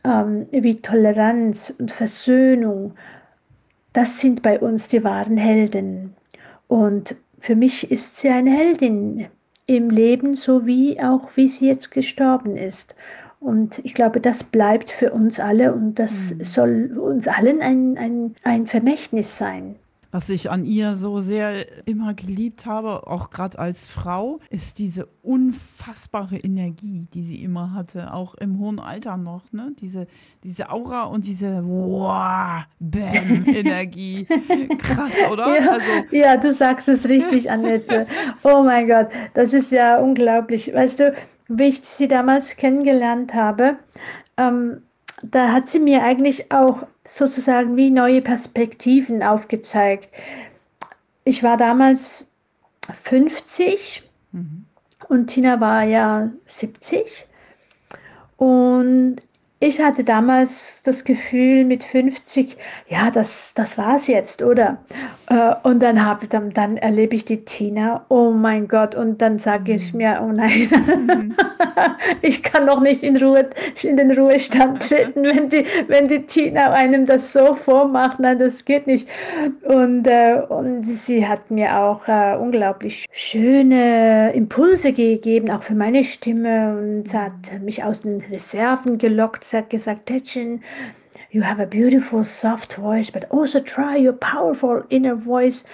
ähm, 0.05 0.47
wie 0.51 0.77
Toleranz 0.77 1.75
und 1.79 1.91
Versöhnung 1.91 2.95
das 3.97 4.21
sind 4.21 4.43
bei 4.43 4.61
uns 4.61 4.89
die 4.89 5.03
wahren 5.05 5.39
Helden. 5.39 6.15
Und 6.69 7.17
für 7.39 7.57
mich 7.57 7.91
ist 7.91 8.19
sie 8.19 8.29
eine 8.29 8.51
Heldin 8.51 9.29
im 9.65 9.89
Leben, 9.89 10.37
so 10.37 10.67
wie 10.67 11.01
auch 11.01 11.31
wie 11.35 11.49
sie 11.49 11.69
jetzt 11.69 11.91
gestorben 11.91 12.57
ist. 12.57 12.95
Und 13.41 13.81
ich 13.85 13.95
glaube, 13.95 14.21
das 14.21 14.45
bleibt 14.45 14.91
für 14.91 15.13
uns 15.13 15.41
alle 15.41 15.73
und 15.73 15.99
das 15.99 16.35
mhm. 16.35 16.45
soll 16.45 16.99
uns 16.99 17.27
allen 17.27 17.63
ein, 17.63 17.97
ein, 17.97 18.35
ein 18.43 18.67
Vermächtnis 18.67 19.39
sein. 19.39 19.77
Was 20.11 20.29
ich 20.29 20.51
an 20.51 20.65
ihr 20.65 20.95
so 20.95 21.19
sehr 21.19 21.87
immer 21.87 22.15
geliebt 22.15 22.67
habe, 22.67 23.07
auch 23.07 23.31
gerade 23.31 23.59
als 23.59 23.91
Frau, 23.91 24.39
ist 24.51 24.79
diese 24.79 25.07
unfassbare 25.23 26.37
Energie, 26.37 27.09
die 27.13 27.23
sie 27.23 27.43
immer 27.43 27.73
hatte, 27.75 28.13
auch 28.13 28.35
im 28.35 28.59
hohen 28.59 28.79
Alter 28.79 29.17
noch. 29.17 29.53
Ne? 29.53 29.73
Diese, 29.81 30.07
diese 30.45 30.71
Aura 30.71 31.05
und 31.05 31.27
diese 31.27 31.63
wow, 31.65 32.65
bam 32.79 33.45
Energie. 33.47 34.27
Krass, 34.79 35.15
oder? 35.31 35.55
Ja, 35.55 35.71
also, 35.71 35.91
ja, 36.11 36.37
du 36.37 36.55
sagst 36.55 36.89
es 36.89 37.09
richtig, 37.09 37.51
Annette. 37.51 38.07
Oh 38.43 38.63
mein 38.63 38.87
Gott, 38.87 39.09
das 39.35 39.53
ist 39.53 39.73
ja 39.73 39.99
unglaublich. 39.99 40.73
Weißt 40.73 41.01
du, 41.01 41.15
wie 41.49 41.65
ich 41.65 41.81
sie 41.83 42.09
damals 42.09 42.57
kennengelernt 42.57 43.35
habe, 43.35 43.77
ähm, 44.37 44.83
da 45.23 45.53
hat 45.53 45.69
sie 45.69 45.79
mir 45.79 46.03
eigentlich 46.03 46.53
auch 46.53 46.87
sozusagen 47.05 47.77
wie 47.77 47.91
neue 47.91 48.23
Perspektiven 48.23 49.23
aufgezeigt. 49.23 50.09
Ich 51.25 51.43
war 51.43 51.57
damals 51.57 52.31
50 53.03 54.03
mhm. 54.33 54.67
und 55.09 55.29
Tina 55.29 55.61
war 55.61 55.83
ja 55.85 56.31
70. 56.45 57.27
Und 58.37 59.17
ich 59.59 59.81
hatte 59.81 60.05
damals 60.05 60.83
das 60.83 61.05
Gefühl 61.05 61.65
mit 61.65 61.83
50, 61.83 62.59
ja, 62.89 63.11
das, 63.11 63.55
das 63.55 63.79
war's 63.79 64.07
jetzt, 64.07 64.43
oder? 64.43 64.77
Äh, 65.31 65.55
und 65.63 65.83
dann, 65.83 66.05
hab, 66.05 66.29
dann, 66.29 66.51
dann 66.51 66.77
erlebe 66.77 67.17
ich 67.17 67.25
die 67.25 67.43
Tina, 67.43 68.05
oh 68.11 68.33
mein 68.33 68.69
Gott, 68.69 68.95
und 68.95 69.23
dann 69.23 69.39
sage 69.39 69.73
ich 69.73 69.95
mhm. 69.95 69.99
mir, 69.99 70.21
oh 70.23 70.31
nein, 70.31 70.69
mhm. 70.87 71.37
ich 72.21 72.43
kann 72.43 72.67
noch 72.67 72.83
nicht 72.83 73.03
in, 73.03 73.17
Ruhe, 73.17 73.49
in 73.83 73.97
den 73.97 74.11
Ruhestand 74.11 74.83
treten, 74.91 75.23
wenn 75.23 75.49
die, 75.49 75.65
wenn 75.89 76.07
die 76.07 76.27
Tina 76.27 76.73
einem 76.73 77.07
das 77.07 77.33
so 77.33 77.55
vormacht, 77.55 78.21
nein, 78.21 78.39
das 78.39 78.63
geht 78.67 78.87
nicht. 78.87 79.09
Und, 79.63 80.07
äh, 80.07 80.43
und 80.47 80.85
sie 80.85 81.27
hat 81.27 81.51
mir 81.51 81.79
auch 81.79 82.07
äh, 82.09 82.37
unglaublich 82.37 83.07
schöne 83.11 84.35
Impulse 84.35 84.93
gegeben, 84.93 85.51
auch 85.51 85.63
für 85.63 85.75
meine 85.75 86.05
Stimme 86.05 86.77
und 86.77 87.15
hat 87.15 87.33
mich 87.63 87.83
aus 87.83 88.03
den 88.03 88.21
Reserven 88.21 88.99
gelockt 88.99 89.46
hat 89.55 89.71
gesagt, 89.71 90.07
Tetchen, 90.07 90.63
you 91.31 91.43
have 91.43 91.61
a 91.61 91.67
beautiful 91.67 92.25
soft 92.25 92.75
voice, 92.75 93.11
but 93.11 93.31
also 93.31 93.61
try 93.61 93.97
your 93.97 94.15
powerful 94.15 94.85
inner 94.89 95.17
voice. 95.17 95.65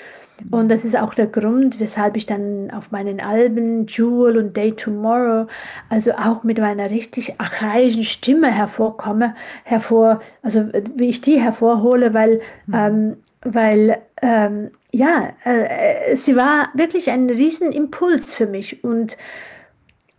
Und 0.51 0.71
das 0.71 0.85
ist 0.85 0.97
auch 0.97 1.15
der 1.15 1.27
Grund, 1.27 1.79
weshalb 1.79 2.17
ich 2.17 2.27
dann 2.27 2.71
auf 2.73 2.91
meinen 2.91 3.21
Alben 3.21 3.87
Jewel 3.87 4.39
und 4.39 4.57
Day 4.57 4.73
Tomorrow, 4.73 5.47
also 5.89 6.13
auch 6.13 6.43
mit 6.43 6.59
meiner 6.59 6.91
richtig 6.91 7.39
archaischen 7.39 8.03
Stimme 8.03 8.51
hervorkomme, 8.51 9.35
hervor, 9.65 10.21
also 10.43 10.69
wie 10.97 11.09
ich 11.09 11.21
die 11.21 11.41
hervorhole, 11.41 12.13
weil, 12.13 12.41
mhm. 12.67 12.75
ähm, 12.75 13.17
weil 13.43 13.99
ähm, 14.21 14.71
ja, 14.91 15.31
äh, 15.45 16.17
sie 16.17 16.37
war 16.37 16.71
wirklich 16.75 17.11
ein 17.11 17.31
Riesenimpuls 17.31 18.35
für 18.35 18.47
mich 18.47 18.85
und 18.85 19.17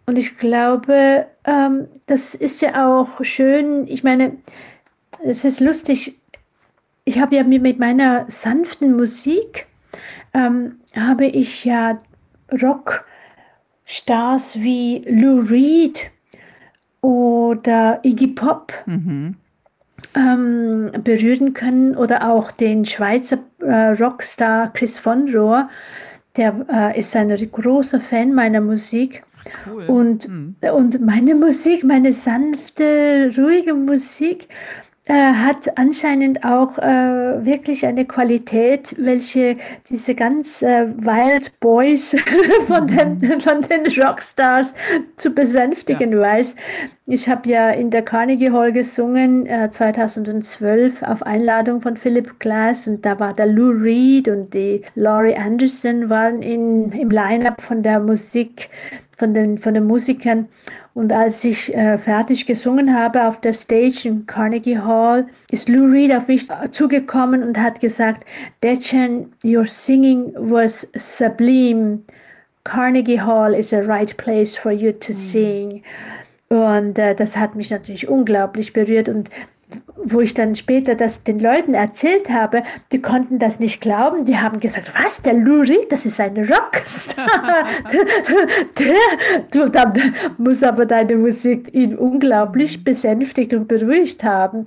und 0.05 0.17
ich 0.17 0.37
glaube, 0.37 1.27
ähm, 1.45 1.87
das 2.07 2.35
ist 2.35 2.61
ja 2.61 2.87
auch 2.87 3.23
schön. 3.23 3.87
Ich 3.87 4.03
meine, 4.03 4.37
es 5.23 5.45
ist 5.45 5.59
lustig. 5.59 6.19
Ich 7.05 7.19
habe 7.19 7.35
ja 7.35 7.43
mit 7.43 7.79
meiner 7.79 8.25
sanften 8.29 8.95
Musik 8.95 9.67
ähm, 10.33 10.79
habe 10.95 11.25
ich 11.25 11.65
ja 11.65 11.97
Rockstars 12.51 14.59
wie 14.59 15.03
Lou 15.07 15.41
Reed 15.41 16.09
oder 17.01 17.99
Iggy 18.03 18.27
Pop 18.27 18.73
mhm. 18.85 19.35
ähm, 20.15 20.91
berühren 21.03 21.53
können 21.53 21.95
oder 21.95 22.29
auch 22.29 22.51
den 22.51 22.85
Schweizer 22.85 23.39
äh, 23.59 23.89
Rockstar 24.01 24.71
Chris 24.73 24.97
von 24.97 25.33
Rohr. 25.33 25.69
Der 26.35 26.65
äh, 26.67 26.99
ist 26.99 27.15
ein 27.15 27.29
großer 27.29 27.99
Fan 27.99 28.33
meiner 28.33 28.61
Musik. 28.61 29.23
Cool. 29.67 29.85
Und, 29.85 30.27
mhm. 30.27 30.55
und 30.73 31.01
meine 31.01 31.35
Musik, 31.35 31.83
meine 31.83 32.11
sanfte, 32.13 33.31
ruhige 33.37 33.73
Musik, 33.73 34.47
äh, 35.05 35.33
hat 35.33 35.77
anscheinend 35.77 36.45
auch 36.45 36.77
äh, 36.77 37.45
wirklich 37.45 37.85
eine 37.85 38.05
Qualität, 38.05 38.95
welche 38.97 39.57
diese 39.89 40.15
ganz 40.15 40.61
äh, 40.61 40.87
Wild 40.95 41.59
Boys 41.59 42.15
von, 42.67 42.87
den, 42.87 43.19
mhm. 43.19 43.41
von 43.41 43.61
den 43.63 43.85
Rockstars 44.01 44.73
zu 45.17 45.31
besänftigen 45.31 46.13
ja. 46.13 46.19
weiß. 46.19 46.55
Ich 47.07 47.27
habe 47.27 47.49
ja 47.49 47.71
in 47.71 47.89
der 47.89 48.03
Carnegie 48.03 48.51
Hall 48.51 48.71
gesungen 48.71 49.45
2012 49.71 51.01
äh, 51.01 51.05
auf 51.05 51.21
Einladung 51.23 51.81
von 51.81 51.97
Philip 51.97 52.39
Glass 52.39 52.87
und 52.87 53.05
da 53.05 53.19
war 53.19 53.33
der 53.33 53.47
Lou 53.47 53.71
Reed 53.71 54.29
und 54.29 54.53
die 54.53 54.83
Laurie 54.95 55.35
Anderson 55.35 56.09
waren 56.09 56.41
in, 56.41 56.93
im 56.93 57.09
Line-up 57.09 57.61
von 57.61 57.83
der 57.83 57.99
Musik 57.99 58.69
von 59.17 59.33
den, 59.33 59.57
von 59.57 59.73
den 59.73 59.85
Musikern. 59.85 60.47
Und 60.93 61.11
als 61.11 61.43
ich 61.43 61.73
äh, 61.73 61.97
fertig 61.97 62.45
gesungen 62.45 62.93
habe 62.93 63.27
auf 63.27 63.41
der 63.41 63.53
Stage 63.53 64.07
im 64.07 64.27
Carnegie 64.27 64.77
Hall, 64.77 65.25
ist 65.49 65.67
Lou 65.67 65.85
Reed 65.85 66.13
auf 66.13 66.27
mich 66.27 66.47
zugekommen 66.71 67.41
und 67.43 67.57
hat 67.57 67.79
gesagt, 67.79 68.25
Dechen, 68.63 69.33
your 69.43 69.65
singing 69.65 70.33
was 70.35 70.87
sublime. 70.95 71.99
Carnegie 72.63 73.19
Hall 73.19 73.53
is 73.53 73.73
a 73.73 73.81
right 73.81 74.15
place 74.17 74.55
for 74.55 74.71
you 74.71 74.91
to 74.91 75.11
mhm. 75.11 75.17
sing. 75.17 75.83
Und 76.49 76.99
äh, 76.99 77.15
das 77.15 77.35
hat 77.35 77.55
mich 77.55 77.71
natürlich 77.71 78.07
unglaublich 78.07 78.71
berührt. 78.73 79.09
Und 79.09 79.29
wo 80.03 80.21
ich 80.21 80.33
dann 80.33 80.55
später 80.55 80.95
das 80.95 81.23
den 81.23 81.39
Leuten 81.39 81.73
erzählt 81.73 82.29
habe, 82.29 82.63
die 82.91 83.01
konnten 83.01 83.39
das 83.39 83.59
nicht 83.59 83.81
glauben. 83.81 84.25
Die 84.25 84.37
haben 84.37 84.59
gesagt, 84.59 84.91
was, 85.01 85.21
der 85.21 85.33
Lou 85.33 85.61
Reed, 85.61 85.91
das 85.91 86.05
ist 86.05 86.19
ein 86.19 86.37
Rockstar. 86.37 87.25
der, 88.79 88.95
du, 89.51 89.69
da 89.69 89.93
muss 90.37 90.63
aber 90.63 90.85
deine 90.85 91.15
Musik 91.15 91.73
ihn 91.73 91.95
unglaublich 91.95 92.83
besänftigt 92.83 93.53
und 93.53 93.67
beruhigt 93.67 94.23
haben. 94.23 94.65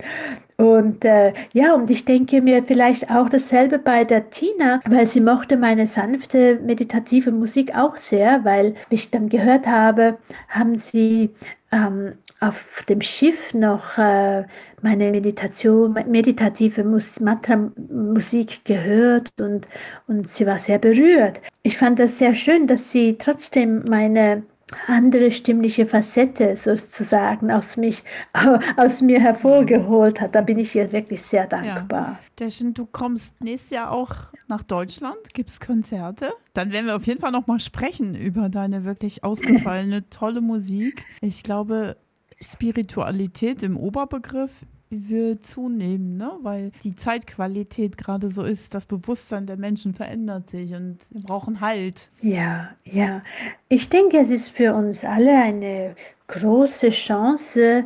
Und 0.57 1.05
äh, 1.05 1.33
ja, 1.53 1.75
und 1.75 1.91
ich 1.91 2.03
denke 2.05 2.41
mir 2.41 2.63
vielleicht 2.63 3.11
auch 3.11 3.29
dasselbe 3.29 3.77
bei 3.77 4.03
der 4.03 4.31
Tina, 4.31 4.79
weil 4.87 5.05
sie 5.05 5.21
mochte 5.21 5.55
meine 5.55 5.85
sanfte 5.85 6.59
meditative 6.59 7.31
Musik 7.31 7.75
auch 7.75 7.95
sehr, 7.95 8.43
weil 8.43 8.73
wie 8.89 8.95
ich 8.95 9.11
dann 9.11 9.29
gehört 9.29 9.67
habe, 9.67 10.17
haben 10.49 10.75
sie 10.77 11.29
ähm, 11.71 12.13
auf 12.39 12.83
dem 12.89 13.01
Schiff 13.01 13.53
noch 13.53 13.99
äh, 13.99 14.45
meine 14.81 15.11
Meditation, 15.11 15.93
meditative 16.07 16.83
Mus 16.83 17.19
Mantra-Musik 17.19 18.65
gehört 18.65 19.29
und, 19.39 19.67
und 20.07 20.27
sie 20.29 20.47
war 20.47 20.57
sehr 20.57 20.79
berührt. 20.79 21.41
Ich 21.61 21.77
fand 21.77 21.99
das 21.99 22.17
sehr 22.17 22.33
schön, 22.33 22.65
dass 22.65 22.91
sie 22.91 23.17
trotzdem 23.17 23.83
meine 23.87 24.43
andere 24.87 25.31
stimmliche 25.31 25.85
Facette 25.85 26.57
sozusagen 26.57 27.51
aus, 27.51 27.77
mich, 27.77 28.03
aus 28.77 29.01
mir 29.01 29.19
hervorgeholt 29.19 30.19
hat. 30.19 30.35
Da 30.35 30.41
bin 30.41 30.59
ich 30.59 30.75
ihr 30.75 30.91
wirklich 30.91 31.21
sehr 31.23 31.47
dankbar. 31.47 32.07
Ja. 32.07 32.19
Deschen, 32.39 32.73
du 32.73 32.85
kommst 32.85 33.41
nächstes 33.41 33.71
Jahr 33.71 33.91
auch 33.91 34.11
nach 34.47 34.63
Deutschland, 34.63 35.33
gibt 35.33 35.49
es 35.49 35.59
Konzerte. 35.59 36.33
Dann 36.53 36.71
werden 36.71 36.87
wir 36.87 36.95
auf 36.95 37.07
jeden 37.07 37.19
Fall 37.19 37.31
noch 37.31 37.47
mal 37.47 37.59
sprechen 37.59 38.15
über 38.15 38.49
deine 38.49 38.83
wirklich 38.83 39.23
ausgefallene, 39.23 40.09
tolle 40.09 40.41
Musik. 40.41 41.05
Ich 41.21 41.43
glaube, 41.43 41.97
Spiritualität 42.39 43.63
im 43.63 43.77
Oberbegriff 43.77 44.65
wird 44.89 45.45
zunehmen, 45.45 46.17
ne? 46.17 46.31
weil 46.41 46.71
die 46.83 46.95
Zeitqualität 46.95 47.97
gerade 47.97 48.29
so 48.29 48.43
ist, 48.43 48.73
das 48.73 48.85
Bewusstsein 48.85 49.45
der 49.45 49.57
Menschen 49.57 49.93
verändert 49.93 50.49
sich 50.49 50.73
und 50.73 50.99
wir 51.09 51.21
brauchen 51.21 51.61
Halt. 51.61 52.09
Ja, 52.21 52.69
ja. 52.85 53.21
Ich 53.69 53.89
denke, 53.89 54.17
es 54.17 54.29
ist 54.29 54.49
für 54.49 54.73
uns 54.73 55.03
alle 55.03 55.37
eine 55.37 55.95
große 56.27 56.89
Chance, 56.89 57.85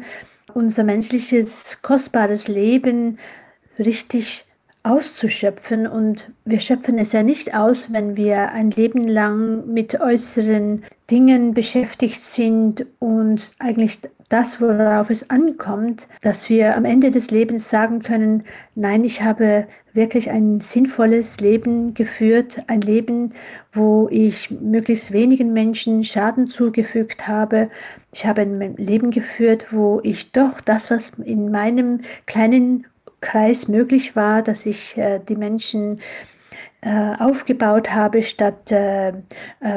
unser 0.53 0.83
menschliches, 0.83 1.79
kostbares 1.81 2.47
Leben 2.47 3.17
richtig 3.79 4.45
auszuschöpfen. 4.83 5.87
Und 5.87 6.31
wir 6.45 6.59
schöpfen 6.59 6.97
es 6.97 7.11
ja 7.11 7.23
nicht 7.23 7.55
aus, 7.55 7.91
wenn 7.91 8.17
wir 8.17 8.51
ein 8.51 8.71
Leben 8.71 9.07
lang 9.07 9.67
mit 9.71 9.99
äußeren 9.99 10.83
Dingen 11.09 11.53
beschäftigt 11.53 12.21
sind 12.21 12.85
und 12.99 13.51
eigentlich 13.59 13.99
das, 14.29 14.61
worauf 14.61 15.09
es 15.09 15.29
ankommt, 15.29 16.07
dass 16.21 16.49
wir 16.49 16.77
am 16.77 16.85
Ende 16.85 17.11
des 17.11 17.31
Lebens 17.31 17.69
sagen 17.69 17.99
können, 17.99 18.43
nein, 18.75 19.03
ich 19.03 19.21
habe 19.21 19.67
wirklich 19.93 20.29
ein 20.31 20.61
sinnvolles 20.61 21.41
Leben 21.41 21.93
geführt, 21.93 22.59
ein 22.67 22.79
Leben, 22.79 23.33
wo 23.73 24.07
ich 24.09 24.49
möglichst 24.49 25.11
wenigen 25.11 25.51
Menschen 25.51 26.05
Schaden 26.05 26.47
zugefügt 26.47 27.27
habe. 27.27 27.67
Ich 28.13 28.25
habe 28.25 28.41
ein 28.43 28.77
Leben 28.77 29.11
geführt, 29.11 29.67
wo 29.71 29.99
ich 30.01 30.31
doch 30.31 30.61
das, 30.61 30.89
was 30.89 31.11
in 31.25 31.51
meinem 31.51 31.99
kleinen 32.25 32.87
Kreis 33.21 33.67
möglich 33.67 34.15
war, 34.15 34.41
dass 34.41 34.65
ich 34.65 34.97
äh, 34.97 35.19
die 35.19 35.35
Menschen 35.35 35.99
äh, 36.81 37.15
aufgebaut 37.19 37.91
habe, 37.91 38.23
statt 38.23 38.71
äh, 38.71 39.09
äh, 39.09 39.13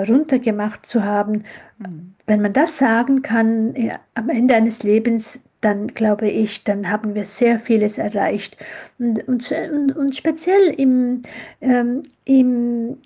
runtergemacht 0.08 0.86
zu 0.86 1.04
haben. 1.04 1.44
Mhm. 1.78 2.14
Wenn 2.26 2.40
man 2.40 2.54
das 2.54 2.78
sagen 2.78 3.20
kann 3.22 3.74
ja, 3.76 3.98
am 4.14 4.30
Ende 4.30 4.54
eines 4.54 4.82
Lebens, 4.82 5.44
dann 5.60 5.88
glaube 5.88 6.28
ich, 6.30 6.64
dann 6.64 6.90
haben 6.90 7.14
wir 7.14 7.24
sehr 7.24 7.58
vieles 7.58 7.98
erreicht. 7.98 8.56
Und, 8.98 9.26
und, 9.28 9.52
und 9.96 10.16
speziell 10.16 10.74
im, 10.76 11.22
ähm, 11.60 12.04
im, 12.24 12.98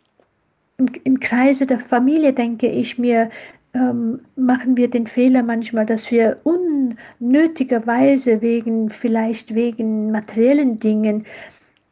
im, 0.77 0.87
im 1.05 1.21
Kreise 1.21 1.67
der 1.67 1.79
Familie 1.79 2.33
denke 2.33 2.69
ich 2.69 2.99
mir, 2.99 3.31
ähm, 3.75 4.21
machen 4.37 4.77
wir 4.77 4.89
den 4.89 5.07
Fehler 5.07 5.43
manchmal, 5.43 5.87
dass 5.87 6.11
wir 6.11 6.41
unnötigerweise 6.45 8.41
wegen, 8.41 8.91
vielleicht 8.91 9.55
wegen 9.55 10.11
materiellen 10.11 10.79
Dingen 10.79 11.27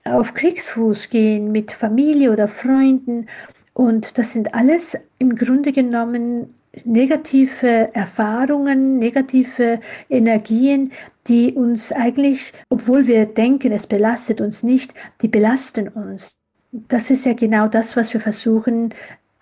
auf 0.05 0.35
Kriegsfuß 0.35 1.11
gehen 1.11 1.53
mit 1.53 1.73
Familie 1.73 2.33
oder 2.33 2.49
Freunden. 2.49 3.27
Und 3.75 4.19
das 4.19 4.33
sind 4.33 4.55
alles 4.55 4.97
im 5.19 5.37
Grunde 5.37 5.73
genommen 5.73 6.55
negative 6.85 7.95
Erfahrungen, 7.95 8.99
negative 8.99 9.81
Energien, 10.11 10.93
die 11.27 11.53
uns 11.53 11.93
eigentlich, 11.93 12.53
obwohl 12.69 13.07
wir 13.07 13.27
denken, 13.27 13.73
es 13.73 13.87
belastet 13.87 14.41
uns 14.41 14.63
nicht, 14.63 14.95
die 15.23 15.29
belasten 15.29 15.89
uns. 15.89 16.37
Das 16.73 17.11
ist 17.11 17.25
ja 17.25 17.33
genau 17.33 17.69
das, 17.69 17.97
was 17.97 18.13
wir 18.13 18.21
versuchen, 18.21 18.95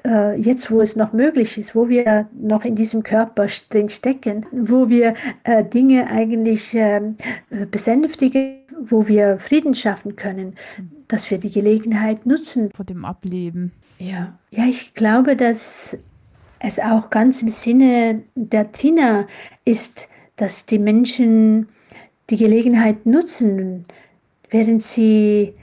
äh, 0.06 0.38
jetzt, 0.40 0.70
wo 0.70 0.80
es 0.80 0.96
noch 0.96 1.12
möglich 1.12 1.56
ist, 1.58 1.74
wo 1.74 1.88
wir 1.88 2.28
noch 2.38 2.64
in 2.64 2.76
diesem 2.76 3.02
Körper 3.02 3.46
drin 3.70 3.88
stecken, 3.88 4.46
wo 4.52 4.88
wir 4.88 5.14
äh, 5.44 5.64
Dinge 5.64 6.06
eigentlich 6.08 6.74
ähm, 6.74 7.16
besänftigen, 7.70 8.58
wo 8.80 9.08
wir 9.08 9.38
Frieden 9.38 9.74
schaffen 9.74 10.16
können, 10.16 10.54
dass 11.08 11.30
wir 11.30 11.38
die 11.38 11.50
Gelegenheit 11.50 12.26
nutzen. 12.26 12.70
Vor 12.74 12.84
dem 12.84 13.04
Ableben. 13.04 13.72
Ja, 13.98 14.38
ja 14.50 14.64
ich 14.64 14.94
glaube, 14.94 15.36
dass 15.36 15.98
es 16.60 16.78
auch 16.78 17.10
ganz 17.10 17.42
im 17.42 17.48
Sinne 17.48 18.22
der 18.34 18.72
Tina 18.72 19.26
ist, 19.64 20.08
dass 20.36 20.66
die 20.66 20.78
Menschen 20.78 21.68
die 22.30 22.36
Gelegenheit 22.36 23.06
nutzen, 23.06 23.84
während 24.50 24.82
sie 24.82 25.54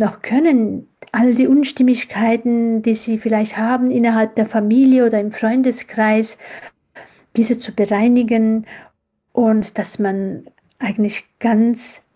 noch 0.00 0.22
können, 0.22 0.88
all 1.12 1.34
die 1.34 1.46
Unstimmigkeiten, 1.46 2.82
die 2.82 2.94
sie 2.94 3.18
vielleicht 3.18 3.56
haben 3.56 3.90
innerhalb 3.90 4.34
der 4.34 4.46
Familie 4.46 5.06
oder 5.06 5.20
im 5.20 5.30
Freundeskreis, 5.30 6.38
diese 7.36 7.58
zu 7.58 7.72
bereinigen 7.72 8.66
und 9.32 9.78
dass 9.78 9.98
man 10.00 10.46
eigentlich 10.78 11.24
ganz 11.38 12.08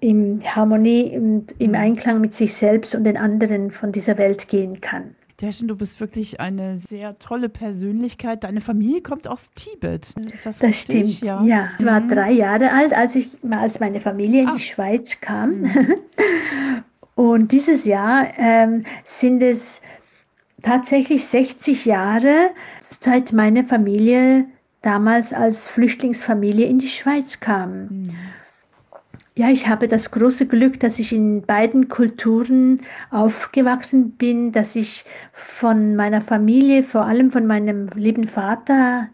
in 0.00 0.42
Harmonie 0.44 1.16
und 1.16 1.54
im 1.58 1.74
Einklang 1.74 2.20
mit 2.20 2.34
sich 2.34 2.54
selbst 2.54 2.94
und 2.94 3.04
den 3.04 3.16
anderen 3.16 3.70
von 3.70 3.90
dieser 3.90 4.18
Welt 4.18 4.48
gehen 4.48 4.80
kann. 4.80 5.14
Derschen, 5.40 5.68
du 5.68 5.76
bist 5.76 6.00
wirklich 6.00 6.38
eine 6.38 6.76
sehr 6.76 7.18
tolle 7.18 7.48
Persönlichkeit. 7.48 8.44
Deine 8.44 8.60
Familie 8.60 9.00
kommt 9.00 9.26
aus 9.26 9.50
Tibet. 9.54 10.08
Ist 10.34 10.44
das, 10.44 10.58
das 10.58 10.76
stimmt. 10.76 11.22
Ja. 11.22 11.42
ja. 11.42 11.70
ich 11.78 11.86
war 11.86 12.00
mhm. 12.00 12.10
drei 12.10 12.30
Jahre 12.32 12.70
alt, 12.72 12.92
als 12.92 13.16
ich 13.16 13.30
als 13.50 13.80
meine 13.80 14.00
Familie 14.00 14.42
in 14.42 14.48
ah. 14.48 14.54
die 14.56 14.62
Schweiz 14.62 15.18
kam. 15.22 15.62
Mhm. 15.62 15.94
Und 17.20 17.52
dieses 17.52 17.84
Jahr 17.84 18.28
ähm, 18.38 18.84
sind 19.04 19.42
es 19.42 19.82
tatsächlich 20.62 21.26
60 21.26 21.84
Jahre, 21.84 22.48
seit 22.80 23.34
meine 23.34 23.62
Familie 23.62 24.46
damals 24.80 25.34
als 25.34 25.68
Flüchtlingsfamilie 25.68 26.66
in 26.66 26.78
die 26.78 26.88
Schweiz 26.88 27.38
kam. 27.38 27.82
Mhm. 27.82 28.10
Ja, 29.36 29.50
ich 29.50 29.68
habe 29.68 29.86
das 29.86 30.10
große 30.12 30.46
Glück, 30.46 30.80
dass 30.80 30.98
ich 30.98 31.12
in 31.12 31.42
beiden 31.42 31.88
Kulturen 31.88 32.80
aufgewachsen 33.10 34.12
bin, 34.12 34.52
dass 34.52 34.74
ich 34.74 35.04
von 35.34 35.96
meiner 35.96 36.22
Familie, 36.22 36.82
vor 36.82 37.04
allem 37.04 37.30
von 37.30 37.46
meinem 37.46 37.90
lieben 37.96 38.28
Vater, 38.28 39.10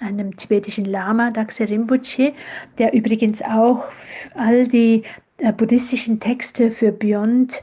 einem 0.00 0.38
tibetischen 0.38 0.86
Lama, 0.86 1.32
Dakse 1.32 1.68
Rinpoche, 1.68 2.32
der 2.78 2.94
übrigens 2.94 3.42
auch 3.42 3.90
all 4.34 4.66
die 4.66 5.02
äh, 5.38 5.52
buddhistischen 5.52 6.18
Texte 6.18 6.70
für 6.70 6.92
Beyond 6.92 7.62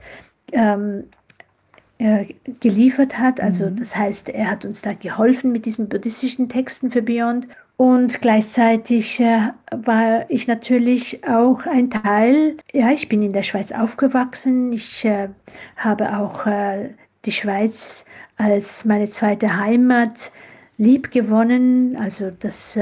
ähm, 0.51 1.05
äh, 1.97 2.25
geliefert 2.59 3.17
hat. 3.17 3.39
Also 3.39 3.65
mhm. 3.65 3.77
das 3.77 3.95
heißt, 3.95 4.29
er 4.29 4.51
hat 4.51 4.65
uns 4.65 4.81
da 4.81 4.93
geholfen 4.93 5.51
mit 5.51 5.65
diesen 5.65 5.89
buddhistischen 5.89 6.49
Texten 6.49 6.91
für 6.91 7.01
Beyond. 7.01 7.47
Und 7.75 8.21
gleichzeitig 8.21 9.19
äh, 9.19 9.49
war 9.71 10.29
ich 10.29 10.47
natürlich 10.47 11.27
auch 11.27 11.65
ein 11.65 11.89
Teil, 11.89 12.57
ja, 12.71 12.91
ich 12.91 13.09
bin 13.09 13.23
in 13.23 13.33
der 13.33 13.41
Schweiz 13.41 13.71
aufgewachsen. 13.71 14.71
Ich 14.71 15.03
äh, 15.05 15.29
habe 15.77 16.17
auch 16.17 16.45
die 17.25 17.31
Schweiz 17.31 18.05
als 18.37 18.85
meine 18.85 19.09
zweite 19.09 19.57
Heimat 19.57 20.31
lieb 20.77 21.11
gewonnen. 21.11 21.95
Also 21.95 22.31
das, 22.39 22.77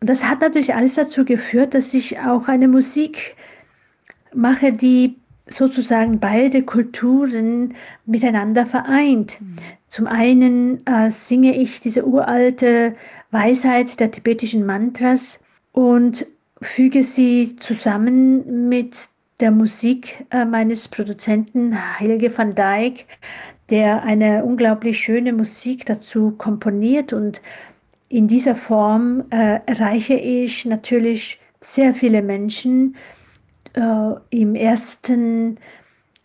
das 0.00 0.24
hat 0.24 0.40
natürlich 0.40 0.74
alles 0.74 0.94
dazu 0.94 1.24
geführt, 1.24 1.74
dass 1.74 1.92
ich 1.94 2.20
auch 2.20 2.48
eine 2.48 2.68
Musik 2.68 3.36
mache, 4.38 4.72
die 4.72 5.16
sozusagen 5.48 6.20
beide 6.20 6.62
Kulturen 6.62 7.74
miteinander 8.06 8.66
vereint. 8.66 9.40
Mhm. 9.40 9.56
Zum 9.88 10.06
einen 10.06 10.86
äh, 10.86 11.10
singe 11.10 11.56
ich 11.56 11.80
diese 11.80 12.06
uralte 12.06 12.94
Weisheit 13.30 13.98
der 14.00 14.10
tibetischen 14.10 14.64
Mantras 14.64 15.44
und 15.72 16.26
füge 16.60 17.02
sie 17.02 17.56
zusammen 17.56 18.68
mit 18.68 19.08
der 19.40 19.50
Musik 19.50 20.26
äh, 20.30 20.44
meines 20.44 20.88
Produzenten 20.88 21.72
Helge 21.72 22.36
van 22.36 22.54
Dijk, 22.54 23.06
der 23.70 24.02
eine 24.02 24.44
unglaublich 24.44 24.98
schöne 24.98 25.32
Musik 25.32 25.86
dazu 25.86 26.32
komponiert 26.32 27.12
und 27.12 27.40
in 28.08 28.28
dieser 28.28 28.54
Form 28.54 29.24
äh, 29.30 29.60
erreiche 29.66 30.14
ich 30.14 30.64
natürlich 30.64 31.38
sehr 31.60 31.94
viele 31.94 32.22
Menschen 32.22 32.96
äh, 33.78 34.14
im 34.30 34.54
ersten 34.54 35.58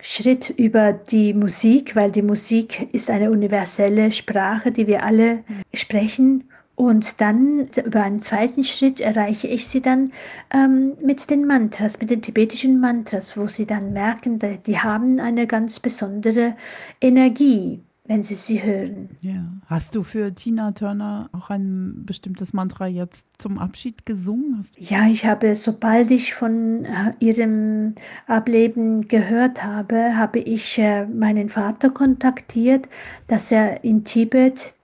Schritt 0.02 0.50
über 0.50 0.92
die 0.92 1.34
Musik, 1.34 1.96
weil 1.96 2.12
die 2.12 2.22
Musik 2.22 2.94
ist 2.94 3.10
eine 3.10 3.32
universelle 3.32 4.12
Sprache, 4.12 4.72
die 4.72 4.88
wir 4.88 5.04
alle 5.04 5.44
sprechen. 5.74 6.50
Und 6.76 7.22
dann 7.22 7.70
über 7.86 8.02
einen 8.02 8.22
zweiten 8.22 8.64
Schritt 8.64 9.00
erreiche 9.00 9.48
ich 9.48 9.68
sie 9.68 9.82
dann 9.82 10.12
ähm, 10.52 10.94
mit 11.02 11.30
den 11.30 11.46
Mantras, 11.46 12.00
mit 12.02 12.10
den 12.10 12.24
tibetischen 12.24 12.80
Mantras, 12.80 13.38
wo 13.38 13.46
sie 13.46 13.68
dann 13.68 13.94
merken, 13.94 14.40
die 14.66 14.80
haben 14.80 15.20
eine 15.20 15.46
ganz 15.46 15.80
besondere 15.80 16.56
Energie, 17.00 17.84
wenn 18.06 18.22
sie 18.22 18.36
sie 18.36 18.62
hören. 18.62 19.10
Ja. 19.22 19.46
Hast 19.68 19.96
du 19.96 20.04
für 20.04 20.34
Tina 20.36 20.72
Turner 20.72 21.30
auch 21.32 21.50
ein 21.50 22.04
bestimmtes 22.06 22.52
Mantra 22.52 22.88
jetzt 22.88 23.42
zum 23.42 23.58
Abschied 23.58 24.06
gesungen? 24.06 24.62
ja, 24.78 25.08
ich 25.08 25.26
habe, 25.26 25.56
sobald 25.56 26.12
ich 26.12 26.34
von 26.34 26.86
äh, 26.86 27.14
ihrem 27.20 27.96
Ableben 28.28 29.08
gehört 29.08 29.64
habe, 29.64 30.18
habe 30.18 30.40
ich 30.40 30.78
äh, 30.80 31.06
meinen 31.06 31.48
Vater 31.48 31.90
kontaktiert, 31.90 32.90
dass 33.28 33.52
er 33.52 33.84
in 33.84 34.04
Tibet 34.04 34.76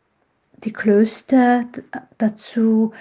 die 0.63 0.73
Klöster 0.73 1.65
dazu, 2.17 2.93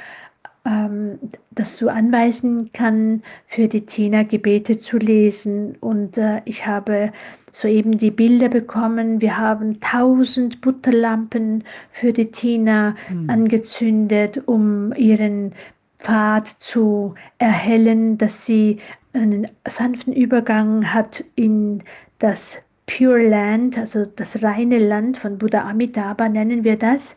ähm, 0.69 1.19
dazu 1.53 1.89
anweisen 1.89 2.71
kann, 2.73 3.23
für 3.47 3.69
die 3.69 3.87
Tina 3.87 4.23
Gebete 4.23 4.79
zu 4.79 4.99
lesen. 4.99 5.77
Und 5.81 6.19
äh, 6.19 6.43
ich 6.45 6.67
habe 6.67 7.13
soeben 7.53 7.99
die 7.99 8.11
Bilder 8.11 8.49
bekommen. 8.49 9.21
Wir 9.21 9.39
haben 9.39 9.81
tausend 9.81 10.61
Butterlampen 10.61 11.65
für 11.91 12.13
die 12.13 12.31
Tina 12.31 12.95
mhm. 13.09 13.31
angezündet, 13.31 14.43
um 14.47 14.93
ihren 14.95 15.53
Pfad 15.99 16.47
zu 16.47 17.15
erhellen, 17.39 18.19
dass 18.19 18.45
sie 18.47 18.79
einen 19.13 19.49
sanften 19.67 20.13
Übergang 20.13 20.93
hat 20.93 21.25
in 21.35 21.83
das 22.19 22.59
Pure 22.87 23.29
Land, 23.29 23.77
also 23.77 24.05
das 24.05 24.43
reine 24.43 24.79
Land 24.79 25.19
von 25.19 25.39
Buddha 25.39 25.69
Amitabha 25.69 26.29
nennen 26.29 26.65
wir 26.65 26.77
das. 26.77 27.17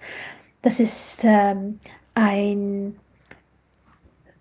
Das 0.63 0.79
ist 0.79 1.23
ähm, 1.23 1.79
ein, 2.13 2.95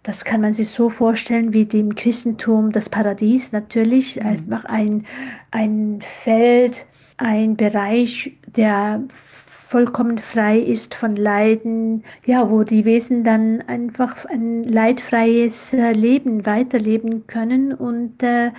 das 0.03 0.25
kann 0.25 0.41
man 0.41 0.55
sich 0.55 0.69
so 0.69 0.89
vorstellen 0.89 1.53
wie 1.53 1.67
dem 1.67 1.95
Christentum 1.95 2.73
das 2.73 2.89
Paradies 2.89 3.53
natürlich, 3.53 4.17
mhm. 4.17 4.27
einfach 4.27 4.65
ein, 4.65 5.07
ein 5.51 6.01
Feld, 6.01 6.87
ein 7.19 7.57
Bereich, 7.57 8.33
der 8.57 9.03
vollkommen 9.71 10.19
frei 10.19 10.59
ist 10.59 10.97
von 10.97 11.15
Leiden, 11.15 12.03
ja, 12.27 12.51
wo 12.51 12.65
die 12.65 12.85
Wesen 12.85 13.23
dann 13.23 13.63
einfach 13.69 14.25
ein 14.25 14.65
leidfreies 14.65 15.73
äh, 15.73 15.93
Leben 15.93 16.45
weiterleben 16.45 17.27
können 17.29 17.73
und, 17.75 18.21
äh, 18.21 18.51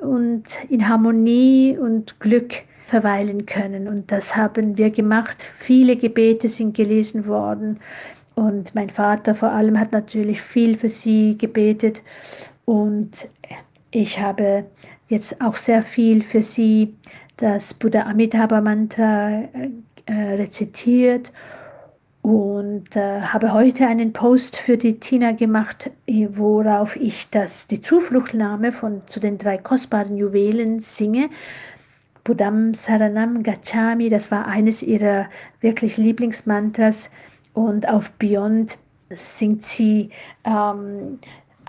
und 0.00 0.44
in 0.68 0.88
Harmonie 0.88 1.76
und 1.76 2.20
Glück 2.20 2.62
verweilen 2.86 3.46
können. 3.46 3.88
Und 3.88 4.12
das 4.12 4.36
haben 4.36 4.78
wir 4.78 4.90
gemacht. 4.90 5.50
Viele 5.58 5.96
Gebete 5.96 6.48
sind 6.48 6.76
gelesen 6.76 7.26
worden. 7.26 7.80
Und 8.40 8.74
mein 8.74 8.88
Vater 8.88 9.34
vor 9.34 9.52
allem 9.52 9.78
hat 9.78 9.92
natürlich 9.92 10.40
viel 10.40 10.78
für 10.78 10.88
sie 10.88 11.36
gebetet. 11.36 12.02
Und 12.64 13.28
ich 13.90 14.18
habe 14.18 14.64
jetzt 15.08 15.42
auch 15.42 15.56
sehr 15.56 15.82
viel 15.82 16.22
für 16.22 16.40
sie 16.40 16.94
das 17.36 17.74
Buddha 17.74 18.04
Amitabha 18.04 18.62
Mantra 18.62 19.42
äh, 19.42 19.68
äh, 20.06 20.36
rezitiert 20.36 21.32
und 22.22 22.96
äh, 22.96 23.20
habe 23.20 23.52
heute 23.52 23.86
einen 23.86 24.14
Post 24.14 24.56
für 24.56 24.78
die 24.78 24.98
Tina 24.98 25.32
gemacht, 25.32 25.90
äh, 26.06 26.28
worauf 26.32 26.96
ich 26.96 27.28
das, 27.28 27.66
die 27.66 27.82
Zufluchtnahme 27.82 28.72
von, 28.72 29.02
zu 29.04 29.20
den 29.20 29.36
drei 29.36 29.58
kostbaren 29.58 30.16
Juwelen 30.16 30.80
singe. 30.80 31.28
Buddham 32.24 32.72
Saranam 32.72 33.42
Gachami, 33.42 34.08
das 34.08 34.30
war 34.30 34.46
eines 34.46 34.82
ihrer 34.82 35.26
wirklich 35.60 35.98
Lieblingsmantras. 35.98 37.10
Und 37.52 37.88
auf 37.88 38.10
Beyond 38.12 38.78
singt 39.10 39.64
sie 39.64 40.10
ähm, 40.44 41.18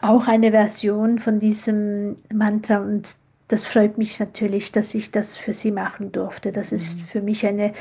auch 0.02 0.28
eine 0.28 0.52
Version 0.52 1.20
von 1.20 1.40
diesem 1.40 2.18
Mantra 2.34 2.80
und 2.80 3.16
das 3.48 3.66
freut 3.66 3.98
mich 3.98 4.20
natürlich, 4.20 4.72
dass 4.72 4.94
ich 4.96 5.12
das 5.12 5.36
für 5.36 5.54
sie 5.54 5.72
machen 5.72 6.12
durfte. 6.12 6.52
Das 6.52 6.72
ist 6.72 6.98
mhm. 6.98 7.02
für 7.06 7.22
mich 7.22 7.46
eine 7.46 7.74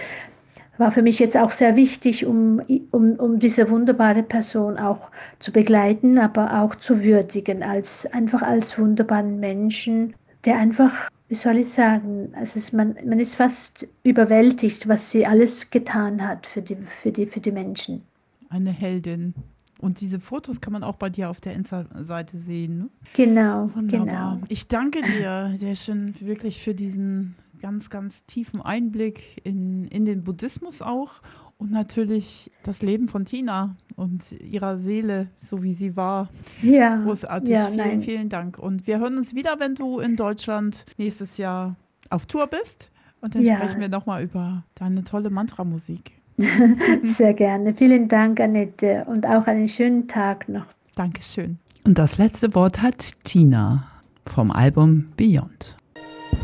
war 0.80 0.90
für 0.90 1.02
mich 1.02 1.18
jetzt 1.18 1.36
auch 1.36 1.50
sehr 1.50 1.76
wichtig, 1.76 2.24
um, 2.24 2.62
um, 2.90 3.12
um 3.16 3.38
diese 3.38 3.68
wunderbare 3.68 4.22
Person 4.22 4.78
auch 4.78 5.10
zu 5.38 5.52
begleiten, 5.52 6.18
aber 6.18 6.62
auch 6.62 6.74
zu 6.74 7.04
würdigen, 7.04 7.62
als 7.62 8.10
einfach 8.12 8.40
als 8.40 8.78
wunderbaren 8.78 9.38
Menschen, 9.38 10.14
der 10.46 10.56
einfach, 10.56 11.10
wie 11.30 11.36
soll 11.36 11.58
ich 11.58 11.68
sagen, 11.68 12.32
also 12.34 12.58
ist, 12.58 12.72
man, 12.72 12.96
man 13.06 13.20
ist 13.20 13.36
fast 13.36 13.86
überwältigt, 14.02 14.88
was 14.88 15.12
sie 15.12 15.24
alles 15.24 15.70
getan 15.70 16.26
hat 16.26 16.44
für 16.44 16.60
die, 16.60 16.76
für 17.00 17.12
die, 17.12 17.24
für 17.24 17.38
die 17.38 17.52
Menschen. 17.52 18.02
Eine 18.48 18.72
Heldin. 18.72 19.34
Und 19.78 20.00
diese 20.00 20.18
Fotos 20.18 20.60
kann 20.60 20.72
man 20.72 20.82
auch 20.82 20.96
bei 20.96 21.08
dir 21.08 21.30
auf 21.30 21.40
der 21.40 21.54
Insta-Seite 21.54 22.36
sehen. 22.36 22.78
Ne? 22.78 22.88
Genau, 23.14 23.72
Wunderbar. 23.72 24.34
genau. 24.34 24.46
Ich 24.48 24.66
danke 24.66 25.02
dir, 25.02 25.54
sehr 25.56 25.76
schön, 25.76 26.14
wirklich 26.20 26.60
für 26.60 26.74
diesen 26.74 27.36
ganz, 27.62 27.90
ganz 27.90 28.24
tiefen 28.26 28.60
Einblick 28.60 29.40
in, 29.44 29.86
in 29.86 30.04
den 30.04 30.24
Buddhismus 30.24 30.82
auch 30.82 31.22
und 31.60 31.70
natürlich 31.70 32.50
das 32.62 32.82
Leben 32.82 33.06
von 33.06 33.24
Tina 33.26 33.76
und 33.94 34.32
ihrer 34.32 34.78
Seele, 34.78 35.28
so 35.38 35.62
wie 35.62 35.74
sie 35.74 35.96
war. 35.96 36.28
Ja, 36.62 36.96
Großartig. 36.96 37.50
ja, 37.50 37.66
vielen, 37.66 37.76
nein. 37.76 38.00
vielen 38.00 38.28
Dank. 38.30 38.58
Und 38.58 38.86
wir 38.86 38.98
hören 38.98 39.16
uns 39.18 39.34
wieder, 39.34 39.60
wenn 39.60 39.74
du 39.74 40.00
in 40.00 40.16
Deutschland 40.16 40.86
nächstes 40.96 41.36
Jahr 41.36 41.76
auf 42.08 42.26
Tour 42.26 42.46
bist. 42.46 42.90
Und 43.20 43.34
dann 43.34 43.42
Ja. 43.42 43.56
sprechen 43.56 43.80
wir 43.80 43.90
nochmal 43.90 44.22
über 44.24 44.64
deine 44.74 45.04
tolle 45.04 45.28
Mantra-Musik. 45.28 46.12
Sehr 47.04 47.34
gerne. 47.34 47.74
Vielen 47.74 48.08
Dank, 48.08 48.40
Annette, 48.40 49.04
und 49.06 49.26
auch 49.26 49.46
einen 49.46 49.68
schönen 49.68 50.08
Tag 50.08 50.48
noch. 50.48 50.64
Dankeschön. 50.96 51.58
Und 51.84 51.98
das 51.98 52.16
letzte 52.16 52.54
Wort 52.54 52.80
hat 52.80 53.22
Tina 53.24 53.84
vom 54.24 54.50
Album 54.50 55.08
Beyond. 55.16 55.76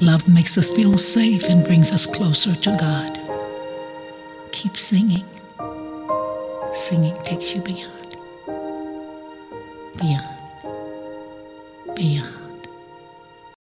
Love 0.00 0.30
makes 0.30 0.58
us 0.58 0.70
feel 0.70 0.96
safe 0.98 1.50
and 1.50 1.64
brings 1.64 1.90
us 1.90 2.10
closer 2.12 2.52
to 2.60 2.70
God. 2.72 3.25
Keep 4.56 4.78
singing. 4.78 5.24
Singing 6.72 7.14
takes 7.22 7.54
you 7.54 7.60
beyond, 7.60 8.16
beyond, 9.98 10.38
beyond. 11.94 12.45